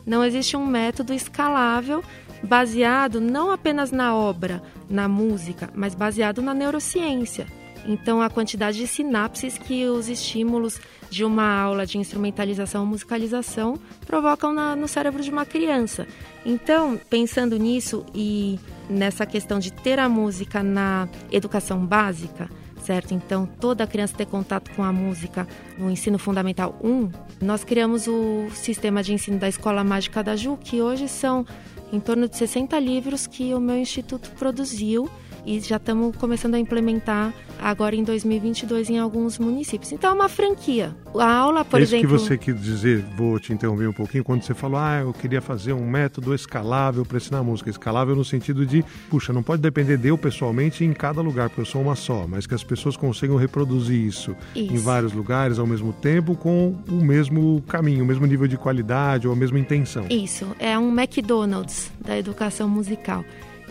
Não 0.06 0.24
existe 0.24 0.56
um 0.56 0.66
método 0.66 1.14
escalável 1.14 2.02
baseado 2.46 3.20
não 3.20 3.52
apenas 3.52 3.92
na 3.92 4.16
obra, 4.16 4.62
na 4.90 5.08
música, 5.08 5.70
mas 5.74 5.96
baseado 5.96 6.42
na 6.42 6.54
neurociência. 6.54 7.48
Então, 7.88 8.22
a 8.22 8.30
quantidade 8.30 8.78
de 8.78 8.88
sinapses 8.88 9.58
que 9.58 9.86
os 9.86 10.10
estímulos 10.10 10.80
de 11.10 11.24
uma 11.24 11.48
aula 11.62 11.86
de 11.86 11.98
instrumentalização 11.98 12.82
ou 12.82 12.88
musicalização 12.88 13.80
provocam 14.06 14.52
na, 14.52 14.76
no 14.76 14.88
cérebro 14.88 15.22
de 15.22 15.30
uma 15.30 15.46
criança. 15.46 16.08
Então, 16.46 17.00
pensando 17.10 17.58
nisso 17.58 18.04
e 18.14 18.60
nessa 18.90 19.26
questão 19.26 19.60
de 19.60 19.72
ter 19.72 20.00
a 20.00 20.10
música 20.10 20.64
na 20.64 21.08
educação 21.32 21.86
básica, 21.86 22.50
certo? 22.86 23.14
Então, 23.14 23.48
toda 23.60 23.86
criança 23.88 24.16
ter 24.16 24.26
contato 24.26 24.72
com 24.76 24.84
a 24.84 24.92
música 24.92 25.48
no 25.78 25.90
ensino 25.90 26.18
fundamental 26.18 26.78
1, 26.84 27.10
nós 27.42 27.64
criamos 27.64 28.08
o 28.08 28.48
sistema 28.52 29.04
de 29.04 29.14
ensino 29.14 29.38
da 29.38 29.48
Escola 29.48 29.84
Mágica 29.84 30.24
da 30.24 30.36
Ju, 30.36 30.58
que 30.58 30.82
hoje 30.82 31.08
são 31.08 31.46
em 31.92 32.00
torno 32.00 32.28
de 32.28 32.38
60 32.38 32.80
livros 32.80 33.28
que 33.28 33.54
o 33.54 33.60
meu 33.60 33.78
instituto 33.78 34.32
produziu 34.32 35.10
e 35.46 35.60
já 35.60 35.78
estamos 35.78 36.16
começando 36.16 36.56
a 36.56 36.60
implementar 36.60 37.34
agora 37.62 37.96
em 37.96 38.04
2022 38.04 38.90
em 38.90 39.00
alguns 39.00 39.38
municípios. 39.40 39.92
Então 39.92 40.12
é 40.12 40.14
uma 40.14 40.30
franquia. 40.30 40.96
A 41.18 41.34
aula, 41.34 41.64
por 41.64 41.80
é 41.80 41.84
isso 41.84 41.96
exemplo. 41.96 42.18
que 42.18 42.24
você 42.24 42.38
quis 42.38 42.62
dizer, 42.62 43.06
vou 43.16 43.40
te 43.40 43.54
interromper 43.54 43.88
um 43.88 43.94
pouquinho, 43.94 44.24
quando 44.24 44.44
você 44.44 44.54
falou, 44.54 44.78
ah, 44.78 45.00
eu 45.02 45.14
queria 45.14 45.42
fazer 45.42 45.74
um 45.74 45.88
método 45.90 46.34
escalável 46.34 47.06
para 47.06 47.18
ensinar 47.18 47.44
música. 47.44 47.70
Escalável 47.70 48.16
no 48.16 48.26
sentido 48.26 48.66
de, 48.66 48.84
puxa, 49.10 49.32
não 49.32 49.42
pode 49.42 49.62
depender 49.62 49.98
de 49.98 50.10
eu 50.10 50.18
pessoalmente 50.18 50.84
em 50.84 50.94
cada 50.94 51.22
lugar, 51.22 51.50
porque 51.50 51.62
eu 51.62 51.66
sou 51.66 51.82
uma 51.82 51.96
só, 51.96 52.26
mas 52.28 52.46
que 52.46 52.54
as 52.54 52.64
pessoas 52.64 52.98
consigam 52.98 53.38
reproduzir 53.38 54.00
isso, 54.00 54.36
isso. 54.56 54.74
em 54.74 54.78
vários 54.78 55.14
lugares 55.14 55.60
ao 55.60 55.68
mesmo 55.68 55.94
tempo, 55.94 56.36
com 56.36 56.76
o 56.90 57.04
mesmo 57.04 57.62
caminho, 57.68 58.04
o 58.04 58.08
mesmo 58.08 58.26
nível 58.26 58.48
de 58.48 58.58
qualidade 58.58 59.28
ou 59.28 59.34
a 59.34 59.36
mesma 59.36 59.60
intenção. 59.60 60.06
Isso, 60.10 60.46
é 60.60 60.78
um 60.78 60.92
McDonald's 60.92 61.92
da 62.00 62.18
educação 62.18 62.68
musical. 62.68 63.24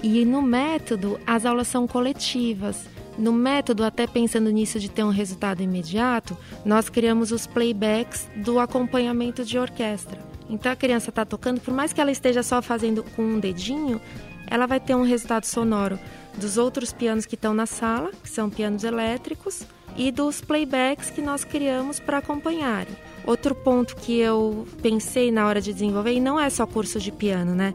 E 0.02 0.24
no 0.24 0.42
método, 0.42 1.18
as 1.26 1.46
aulas 1.46 1.68
são 1.68 1.86
coletivas. 1.86 2.86
No 3.16 3.32
método, 3.32 3.84
até 3.84 4.06
pensando 4.06 4.50
nisso 4.50 4.80
de 4.80 4.90
ter 4.90 5.04
um 5.04 5.10
resultado 5.10 5.62
imediato, 5.62 6.36
nós 6.64 6.88
criamos 6.88 7.30
os 7.30 7.46
playbacks 7.46 8.28
do 8.36 8.58
acompanhamento 8.58 9.44
de 9.44 9.58
orquestra. 9.58 10.18
Então 10.50 10.70
a 10.70 10.76
criança 10.76 11.10
está 11.10 11.24
tocando, 11.24 11.60
por 11.60 11.72
mais 11.72 11.92
que 11.92 12.00
ela 12.00 12.10
esteja 12.10 12.42
só 12.42 12.60
fazendo 12.60 13.02
com 13.02 13.22
um 13.22 13.38
dedinho, 13.38 14.00
ela 14.46 14.66
vai 14.66 14.80
ter 14.80 14.94
um 14.94 15.04
resultado 15.04 15.44
sonoro 15.44 15.98
dos 16.36 16.58
outros 16.58 16.92
pianos 16.92 17.24
que 17.24 17.34
estão 17.34 17.54
na 17.54 17.66
sala, 17.66 18.10
que 18.22 18.28
são 18.28 18.50
pianos 18.50 18.84
elétricos, 18.84 19.64
e 19.96 20.10
dos 20.10 20.40
playbacks 20.40 21.10
que 21.10 21.22
nós 21.22 21.44
criamos 21.44 22.00
para 22.00 22.18
acompanharem. 22.18 22.94
Outro 23.24 23.54
ponto 23.54 23.96
que 23.96 24.18
eu 24.18 24.66
pensei 24.82 25.30
na 25.30 25.46
hora 25.46 25.60
de 25.60 25.72
desenvolver, 25.72 26.12
e 26.12 26.20
não 26.20 26.38
é 26.38 26.50
só 26.50 26.66
curso 26.66 26.98
de 26.98 27.12
piano, 27.12 27.54
né? 27.54 27.72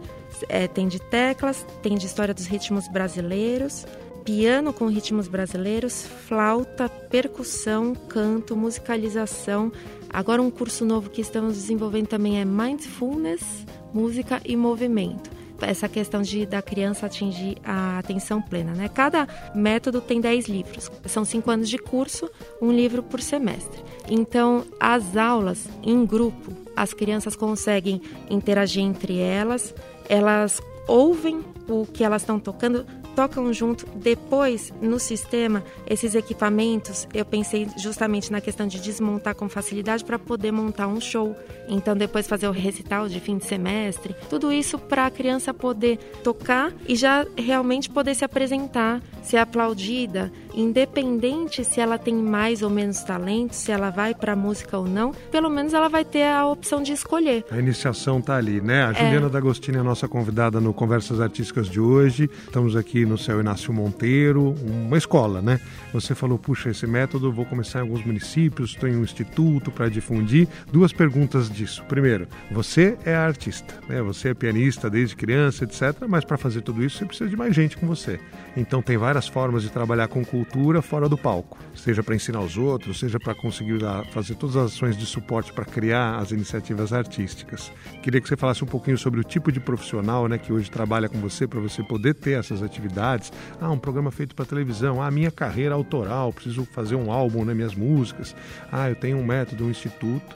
É, 0.47 0.67
tem 0.67 0.87
de 0.87 0.99
teclas, 0.99 1.65
tem 1.81 1.97
de 1.97 2.05
história 2.05 2.33
dos 2.33 2.45
ritmos 2.45 2.87
brasileiros, 2.87 3.85
piano 4.23 4.71
com 4.71 4.87
ritmos 4.87 5.27
brasileiros, 5.27 6.05
flauta, 6.27 6.87
percussão, 6.87 7.95
canto, 7.95 8.55
musicalização. 8.55 9.71
Agora 10.09 10.41
um 10.41 10.51
curso 10.51 10.85
novo 10.85 11.09
que 11.09 11.21
estamos 11.21 11.53
desenvolvendo 11.53 12.07
também 12.07 12.39
é 12.39 12.45
mindfulness, 12.45 13.65
música 13.93 14.41
e 14.45 14.55
movimento. 14.55 15.39
Essa 15.61 15.89
questão 15.89 16.21
de 16.21 16.45
da 16.45 16.61
criança 16.61 17.05
atingir 17.05 17.57
a 17.63 17.99
atenção 17.99 18.41
plena, 18.41 18.73
né? 18.73 18.87
Cada 18.87 19.27
método 19.53 19.99
tem 19.99 20.21
10 20.21 20.47
livros. 20.47 20.89
São 21.05 21.25
5 21.25 21.51
anos 21.51 21.69
de 21.69 21.77
curso, 21.77 22.29
um 22.61 22.71
livro 22.71 23.03
por 23.03 23.21
semestre. 23.21 23.83
Então, 24.09 24.63
as 24.79 25.17
aulas 25.17 25.67
em 25.83 26.05
grupo, 26.05 26.53
as 26.75 26.93
crianças 26.93 27.35
conseguem 27.35 28.01
interagir 28.29 28.83
entre 28.83 29.17
elas, 29.17 29.73
elas 30.09 30.59
ouvem 30.87 31.45
o 31.67 31.85
que 31.85 32.03
elas 32.03 32.23
estão 32.23 32.39
tocando, 32.39 32.83
tocam 33.15 33.53
junto. 33.53 33.85
Depois, 33.95 34.73
no 34.81 34.99
sistema, 34.99 35.63
esses 35.87 36.15
equipamentos, 36.15 37.07
eu 37.13 37.23
pensei 37.23 37.67
justamente 37.77 38.31
na 38.31 38.41
questão 38.41 38.67
de 38.67 38.79
desmontar 38.79 39.35
com 39.35 39.47
facilidade 39.47 40.03
para 40.03 40.17
poder 40.17 40.51
montar 40.51 40.87
um 40.87 40.99
show. 40.99 41.35
Então, 41.67 41.95
depois 41.95 42.27
fazer 42.27 42.47
o 42.47 42.51
recital 42.51 43.07
de 43.07 43.19
fim 43.19 43.37
de 43.37 43.45
semestre. 43.45 44.15
Tudo 44.29 44.51
isso 44.51 44.79
para 44.79 45.05
a 45.05 45.11
criança 45.11 45.53
poder 45.53 45.97
tocar 46.23 46.73
e 46.87 46.95
já 46.95 47.25
realmente 47.37 47.89
poder 47.89 48.15
se 48.15 48.25
apresentar, 48.25 49.01
ser 49.21 49.37
aplaudida, 49.37 50.31
independente 50.59 51.63
se 51.63 51.79
ela 51.79 51.97
tem 51.97 52.13
mais 52.13 52.61
ou 52.61 52.69
menos 52.69 53.01
talento, 53.03 53.53
se 53.53 53.71
ela 53.71 53.89
vai 53.89 54.13
para 54.13 54.35
música 54.35 54.77
ou 54.77 54.87
não, 54.87 55.11
pelo 55.31 55.49
menos 55.49 55.73
ela 55.73 55.87
vai 55.87 56.03
ter 56.03 56.23
a 56.23 56.45
opção 56.45 56.83
de 56.83 56.91
escolher. 56.91 57.45
A 57.49 57.57
iniciação 57.57 58.21
tá 58.21 58.35
ali, 58.35 58.59
né? 58.59 58.83
A 58.83 58.93
Juliana 58.93 59.27
é. 59.27 59.29
D'Agostini 59.29 59.77
é 59.77 59.83
nossa 59.83 60.07
convidada 60.07 60.59
no 60.59 60.73
Conversas 60.73 61.21
Artísticas 61.21 61.69
de 61.69 61.79
hoje. 61.79 62.29
Estamos 62.43 62.75
aqui 62.75 63.05
no 63.05 63.17
Céu 63.17 63.39
Inácio 63.39 63.73
Monteiro, 63.73 64.55
uma 64.63 64.97
escola, 64.97 65.41
né? 65.41 65.59
Você 65.93 66.13
falou, 66.13 66.37
puxa, 66.37 66.69
esse 66.69 66.85
método 66.85 67.31
vou 67.31 67.45
começar 67.45 67.79
em 67.79 67.81
alguns 67.83 68.05
municípios, 68.05 68.77
em 68.83 68.95
um 68.95 69.03
instituto 69.03 69.71
para 69.71 69.89
difundir. 69.89 70.47
Duas 70.71 70.91
perguntas 70.91 71.49
disso. 71.49 71.83
Primeiro, 71.87 72.27
você 72.51 72.97
é 73.05 73.15
artista, 73.15 73.73
né? 73.87 74.01
Você 74.01 74.29
é 74.29 74.33
pianista 74.33 74.89
desde 74.89 75.15
criança, 75.15 75.63
etc. 75.63 76.05
Mas 76.07 76.25
para 76.25 76.37
fazer 76.37 76.61
tudo 76.61 76.83
isso, 76.83 76.97
você 76.97 77.05
precisa 77.05 77.29
de 77.29 77.37
mais 77.37 77.55
gente 77.55 77.77
com 77.77 77.87
você. 77.87 78.19
Então 78.57 78.81
tem 78.81 78.97
várias 78.97 79.27
formas 79.27 79.63
de 79.63 79.69
trabalhar 79.69 80.07
com 80.07 80.23
cultura 80.25 80.48
fora 80.81 81.07
do 81.07 81.17
palco, 81.17 81.57
seja 81.75 82.01
para 82.01 82.15
ensinar 82.15 82.41
os 82.41 82.57
outros, 82.57 82.99
seja 82.99 83.19
para 83.19 83.35
conseguir 83.35 83.79
fazer 84.11 84.35
todas 84.35 84.55
as 84.55 84.73
ações 84.73 84.97
de 84.97 85.05
suporte 85.05 85.53
para 85.53 85.63
criar 85.63 86.17
as 86.17 86.31
iniciativas 86.31 86.91
artísticas. 86.91 87.71
Queria 88.01 88.19
que 88.19 88.27
você 88.27 88.35
falasse 88.35 88.63
um 88.63 88.67
pouquinho 88.67 88.97
sobre 88.97 89.19
o 89.19 89.23
tipo 89.23 89.51
de 89.51 89.59
profissional, 89.59 90.27
né, 90.27 90.37
que 90.37 90.51
hoje 90.51 90.69
trabalha 90.69 91.07
com 91.07 91.19
você 91.19 91.47
para 91.47 91.59
você 91.59 91.83
poder 91.83 92.15
ter 92.15 92.31
essas 92.31 92.63
atividades. 92.63 93.31
Ah, 93.61 93.69
um 93.69 93.77
programa 93.77 94.11
feito 94.11 94.35
para 94.35 94.45
televisão. 94.45 95.01
Ah, 95.01 95.11
minha 95.11 95.31
carreira 95.31 95.75
autoral, 95.75 96.33
preciso 96.33 96.65
fazer 96.65 96.95
um 96.95 97.11
álbum, 97.11 97.45
né, 97.45 97.53
minhas 97.53 97.75
músicas. 97.75 98.35
Ah, 98.71 98.89
eu 98.89 98.95
tenho 98.95 99.17
um 99.17 99.25
método, 99.25 99.65
um 99.65 99.69
instituto. 99.69 100.35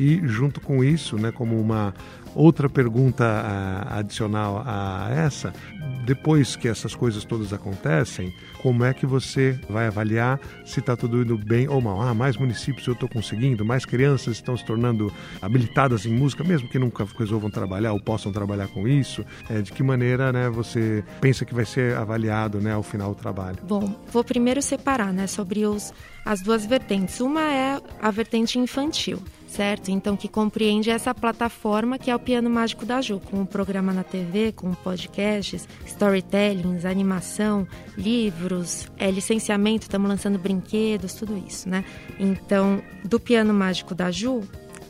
E 0.00 0.20
junto 0.26 0.60
com 0.60 0.82
isso, 0.82 1.16
né, 1.16 1.30
como 1.30 1.60
uma 1.60 1.94
outra 2.34 2.68
pergunta 2.68 3.24
uh, 3.24 3.98
adicional 3.98 4.62
a 4.66 5.08
essa, 5.10 5.52
depois 6.04 6.56
que 6.56 6.68
essas 6.68 6.94
coisas 6.94 7.24
todas 7.24 7.52
acontecem, 7.52 8.34
como 8.60 8.84
é 8.84 8.92
que 8.92 9.06
você 9.06 9.58
vai 9.68 9.86
avaliar 9.86 10.40
se 10.64 10.80
está 10.80 10.96
tudo 10.96 11.22
indo 11.22 11.36
bem 11.38 11.68
ou 11.68 11.80
mal? 11.80 12.00
Ah, 12.00 12.14
mais 12.14 12.36
municípios 12.36 12.86
eu 12.86 12.94
estou 12.94 13.08
conseguindo, 13.08 13.64
mais 13.64 13.84
crianças 13.84 14.34
estão 14.34 14.56
se 14.56 14.64
tornando 14.64 15.12
habilitadas 15.40 16.06
em 16.06 16.12
música, 16.12 16.42
mesmo 16.44 16.68
que 16.68 16.78
nunca 16.78 17.06
resolvam 17.18 17.50
trabalhar 17.50 17.92
ou 17.92 18.00
possam 18.00 18.32
trabalhar 18.32 18.68
com 18.68 18.86
isso. 18.86 19.24
É, 19.48 19.60
de 19.60 19.72
que 19.72 19.82
maneira 19.82 20.32
né, 20.32 20.48
você 20.48 21.04
pensa 21.20 21.44
que 21.44 21.54
vai 21.54 21.64
ser 21.64 21.96
avaliado 21.96 22.60
né, 22.60 22.72
ao 22.72 22.82
final 22.82 23.10
do 23.10 23.20
trabalho? 23.20 23.58
Bom, 23.62 23.94
vou 24.10 24.24
primeiro 24.24 24.60
separar 24.60 25.12
né, 25.12 25.26
sobre 25.26 25.66
os, 25.66 25.92
as 26.24 26.40
duas 26.40 26.66
vertentes. 26.66 27.20
Uma 27.20 27.42
é 27.42 27.80
a 28.00 28.10
vertente 28.10 28.58
infantil 28.58 29.22
certo? 29.52 29.90
Então, 29.90 30.16
que 30.16 30.28
compreende 30.28 30.88
essa 30.88 31.14
plataforma 31.14 31.98
que 31.98 32.10
é 32.10 32.16
o 32.16 32.18
Piano 32.18 32.48
Mágico 32.48 32.86
da 32.86 33.02
Ju, 33.02 33.20
com 33.20 33.40
um 33.40 33.46
programa 33.46 33.92
na 33.92 34.02
TV, 34.02 34.50
com 34.52 34.72
podcasts, 34.72 35.68
storytellings, 35.84 36.86
animação, 36.86 37.68
livros, 37.96 38.90
é, 38.98 39.10
licenciamento, 39.10 39.82
estamos 39.82 40.08
lançando 40.08 40.38
brinquedos, 40.38 41.12
tudo 41.12 41.36
isso, 41.46 41.68
né? 41.68 41.84
Então, 42.18 42.82
do 43.04 43.20
Piano 43.20 43.52
Mágico 43.52 43.94
da 43.94 44.10
Ju, 44.10 44.40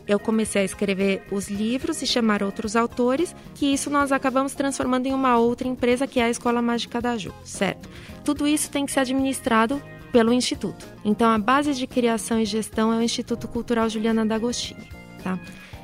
eu 0.07 0.19
comecei 0.19 0.62
a 0.62 0.64
escrever 0.64 1.25
os 1.33 1.49
livros 1.49 2.00
e 2.00 2.07
chamar 2.07 2.42
outros 2.42 2.76
autores, 2.76 3.35
que 3.57 3.66
isso 3.66 3.90
nós 3.90 4.12
acabamos 4.12 4.54
transformando 4.54 5.07
em 5.07 5.12
uma 5.12 5.38
outra 5.38 5.66
empresa 5.66 6.07
que 6.07 6.21
é 6.21 6.25
a 6.25 6.31
Escola 6.31 6.62
Mágica 6.62 7.00
da 7.00 7.16
Ju, 7.16 7.33
certo? 7.45 7.88
Tudo 8.25 8.47
isso 8.47 8.71
tem 8.71 8.87
que 8.87 8.92
ser 8.92 9.00
administrado 9.00 9.83
pelo 10.12 10.33
Instituto. 10.33 10.87
Então, 11.04 11.31
a 11.31 11.38
base 11.38 11.75
de 11.75 11.87
criação 11.87 12.38
e 12.38 12.45
gestão 12.45 12.92
é 12.92 12.99
o 12.99 13.02
Instituto 13.02 13.49
Cultural 13.49 13.88
Juliana 13.88 14.26
D'Agostini. 14.26 14.87
Tá? 15.25 15.38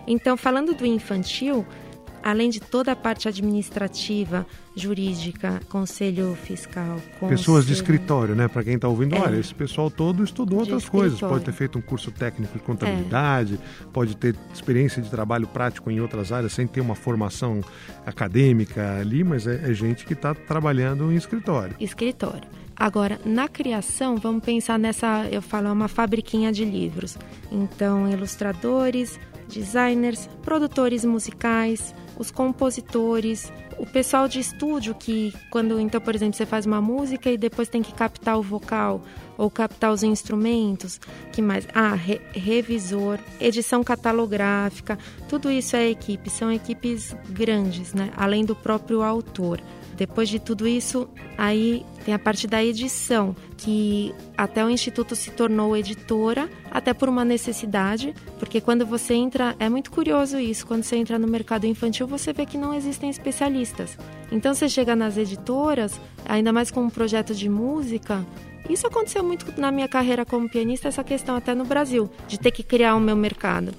Então, 0.06 0.36
falando 0.36 0.74
do 0.74 0.86
infantil, 0.86 1.66
além 2.22 2.50
de 2.50 2.60
toda 2.60 2.92
a 2.92 2.96
parte 2.96 3.28
administrativa, 3.28 4.46
jurídica, 4.74 5.60
conselho 5.68 6.34
fiscal. 6.34 7.00
Conselho... 7.18 7.28
Pessoas 7.28 7.66
de 7.66 7.72
escritório, 7.72 8.34
né? 8.34 8.48
Para 8.48 8.62
quem 8.62 8.74
está 8.74 8.88
ouvindo, 8.88 9.14
é. 9.14 9.20
olha, 9.20 9.36
esse 9.36 9.54
pessoal 9.54 9.90
todo 9.90 10.22
estudou 10.22 10.58
de 10.58 10.72
outras 10.72 10.84
escritório. 10.84 11.10
coisas. 11.10 11.28
Pode 11.28 11.44
ter 11.44 11.52
feito 11.52 11.78
um 11.78 11.82
curso 11.82 12.10
técnico 12.10 12.56
de 12.56 12.64
contabilidade, 12.64 13.54
é. 13.54 13.86
pode 13.92 14.16
ter 14.16 14.36
experiência 14.52 15.02
de 15.02 15.10
trabalho 15.10 15.46
prático 15.46 15.90
em 15.90 16.00
outras 16.00 16.32
áreas, 16.32 16.52
sem 16.52 16.66
ter 16.66 16.80
uma 16.80 16.94
formação 16.94 17.60
acadêmica 18.06 18.98
ali, 18.98 19.24
mas 19.24 19.46
é, 19.46 19.70
é 19.70 19.74
gente 19.74 20.04
que 20.04 20.12
está 20.12 20.34
trabalhando 20.34 21.10
em 21.12 21.16
escritório. 21.16 21.74
Escritório. 21.80 22.48
Agora, 22.78 23.20
na 23.24 23.48
criação, 23.48 24.16
vamos 24.16 24.44
pensar 24.44 24.78
nessa, 24.78 25.26
eu 25.32 25.42
falo, 25.42 25.66
é 25.66 25.72
uma 25.72 25.88
fabriquinha 25.88 26.52
de 26.52 26.64
livros. 26.64 27.18
Então, 27.50 28.08
ilustradores, 28.08 29.18
designers, 29.48 30.28
produtores 30.42 31.04
musicais, 31.04 31.92
os 32.18 32.30
compositores, 32.30 33.52
o 33.78 33.86
pessoal 33.86 34.26
de 34.26 34.40
estúdio 34.40 34.94
que 34.94 35.32
quando 35.50 35.78
então, 35.78 36.00
por 36.00 36.14
exemplo, 36.14 36.36
você 36.36 36.44
faz 36.44 36.66
uma 36.66 36.80
música 36.80 37.30
e 37.30 37.38
depois 37.38 37.68
tem 37.68 37.80
que 37.80 37.94
captar 37.94 38.36
o 38.38 38.42
vocal 38.42 39.00
ou 39.36 39.48
captar 39.48 39.92
os 39.92 40.02
instrumentos, 40.02 41.00
que 41.32 41.40
mais? 41.40 41.66
Ah, 41.72 41.94
re 41.94 42.20
revisor, 42.32 43.18
edição 43.40 43.84
catalográfica, 43.84 44.98
tudo 45.28 45.48
isso 45.50 45.76
é 45.76 45.88
equipe, 45.88 46.28
são 46.28 46.50
equipes 46.50 47.14
grandes, 47.30 47.94
né? 47.94 48.10
Além 48.16 48.44
do 48.44 48.56
próprio 48.56 49.02
autor 49.02 49.60
Depois 49.98 50.28
de 50.28 50.38
tudo 50.38 50.68
isso, 50.68 51.08
aí 51.36 51.84
tem 52.04 52.14
a 52.14 52.18
parte 52.20 52.46
da 52.46 52.64
edição, 52.64 53.34
que 53.56 54.14
até 54.36 54.64
o 54.64 54.70
instituto 54.70 55.16
se 55.16 55.32
tornou 55.32 55.76
editora, 55.76 56.48
até 56.70 56.94
por 56.94 57.08
uma 57.08 57.24
necessidade, 57.24 58.14
porque 58.38 58.60
quando 58.60 58.86
você 58.86 59.14
entra, 59.14 59.56
é 59.58 59.68
muito 59.68 59.90
curioso 59.90 60.38
isso, 60.38 60.64
quando 60.68 60.84
você 60.84 60.94
entra 60.94 61.18
no 61.18 61.26
mercado 61.26 61.66
infantil, 61.66 62.06
você 62.06 62.32
vê 62.32 62.46
que 62.46 62.56
não 62.56 62.72
existem 62.72 63.10
especialistas. 63.10 63.98
Então 64.30 64.54
você 64.54 64.68
chega 64.68 64.94
nas 64.94 65.16
editoras, 65.16 66.00
ainda 66.24 66.52
mais 66.52 66.70
com 66.70 66.82
um 66.82 66.90
projeto 66.90 67.34
de 67.34 67.48
música, 67.48 68.24
isso 68.70 68.86
aconteceu 68.86 69.24
muito 69.24 69.60
na 69.60 69.72
minha 69.72 69.88
carreira 69.88 70.24
como 70.24 70.48
pianista, 70.48 70.86
essa 70.86 71.02
questão 71.02 71.34
até 71.34 71.56
no 71.56 71.64
Brasil, 71.64 72.08
de 72.28 72.38
ter 72.38 72.52
que 72.52 72.62
criar 72.62 72.94
o 72.94 73.00
meu 73.00 73.16
mercado. 73.16 73.74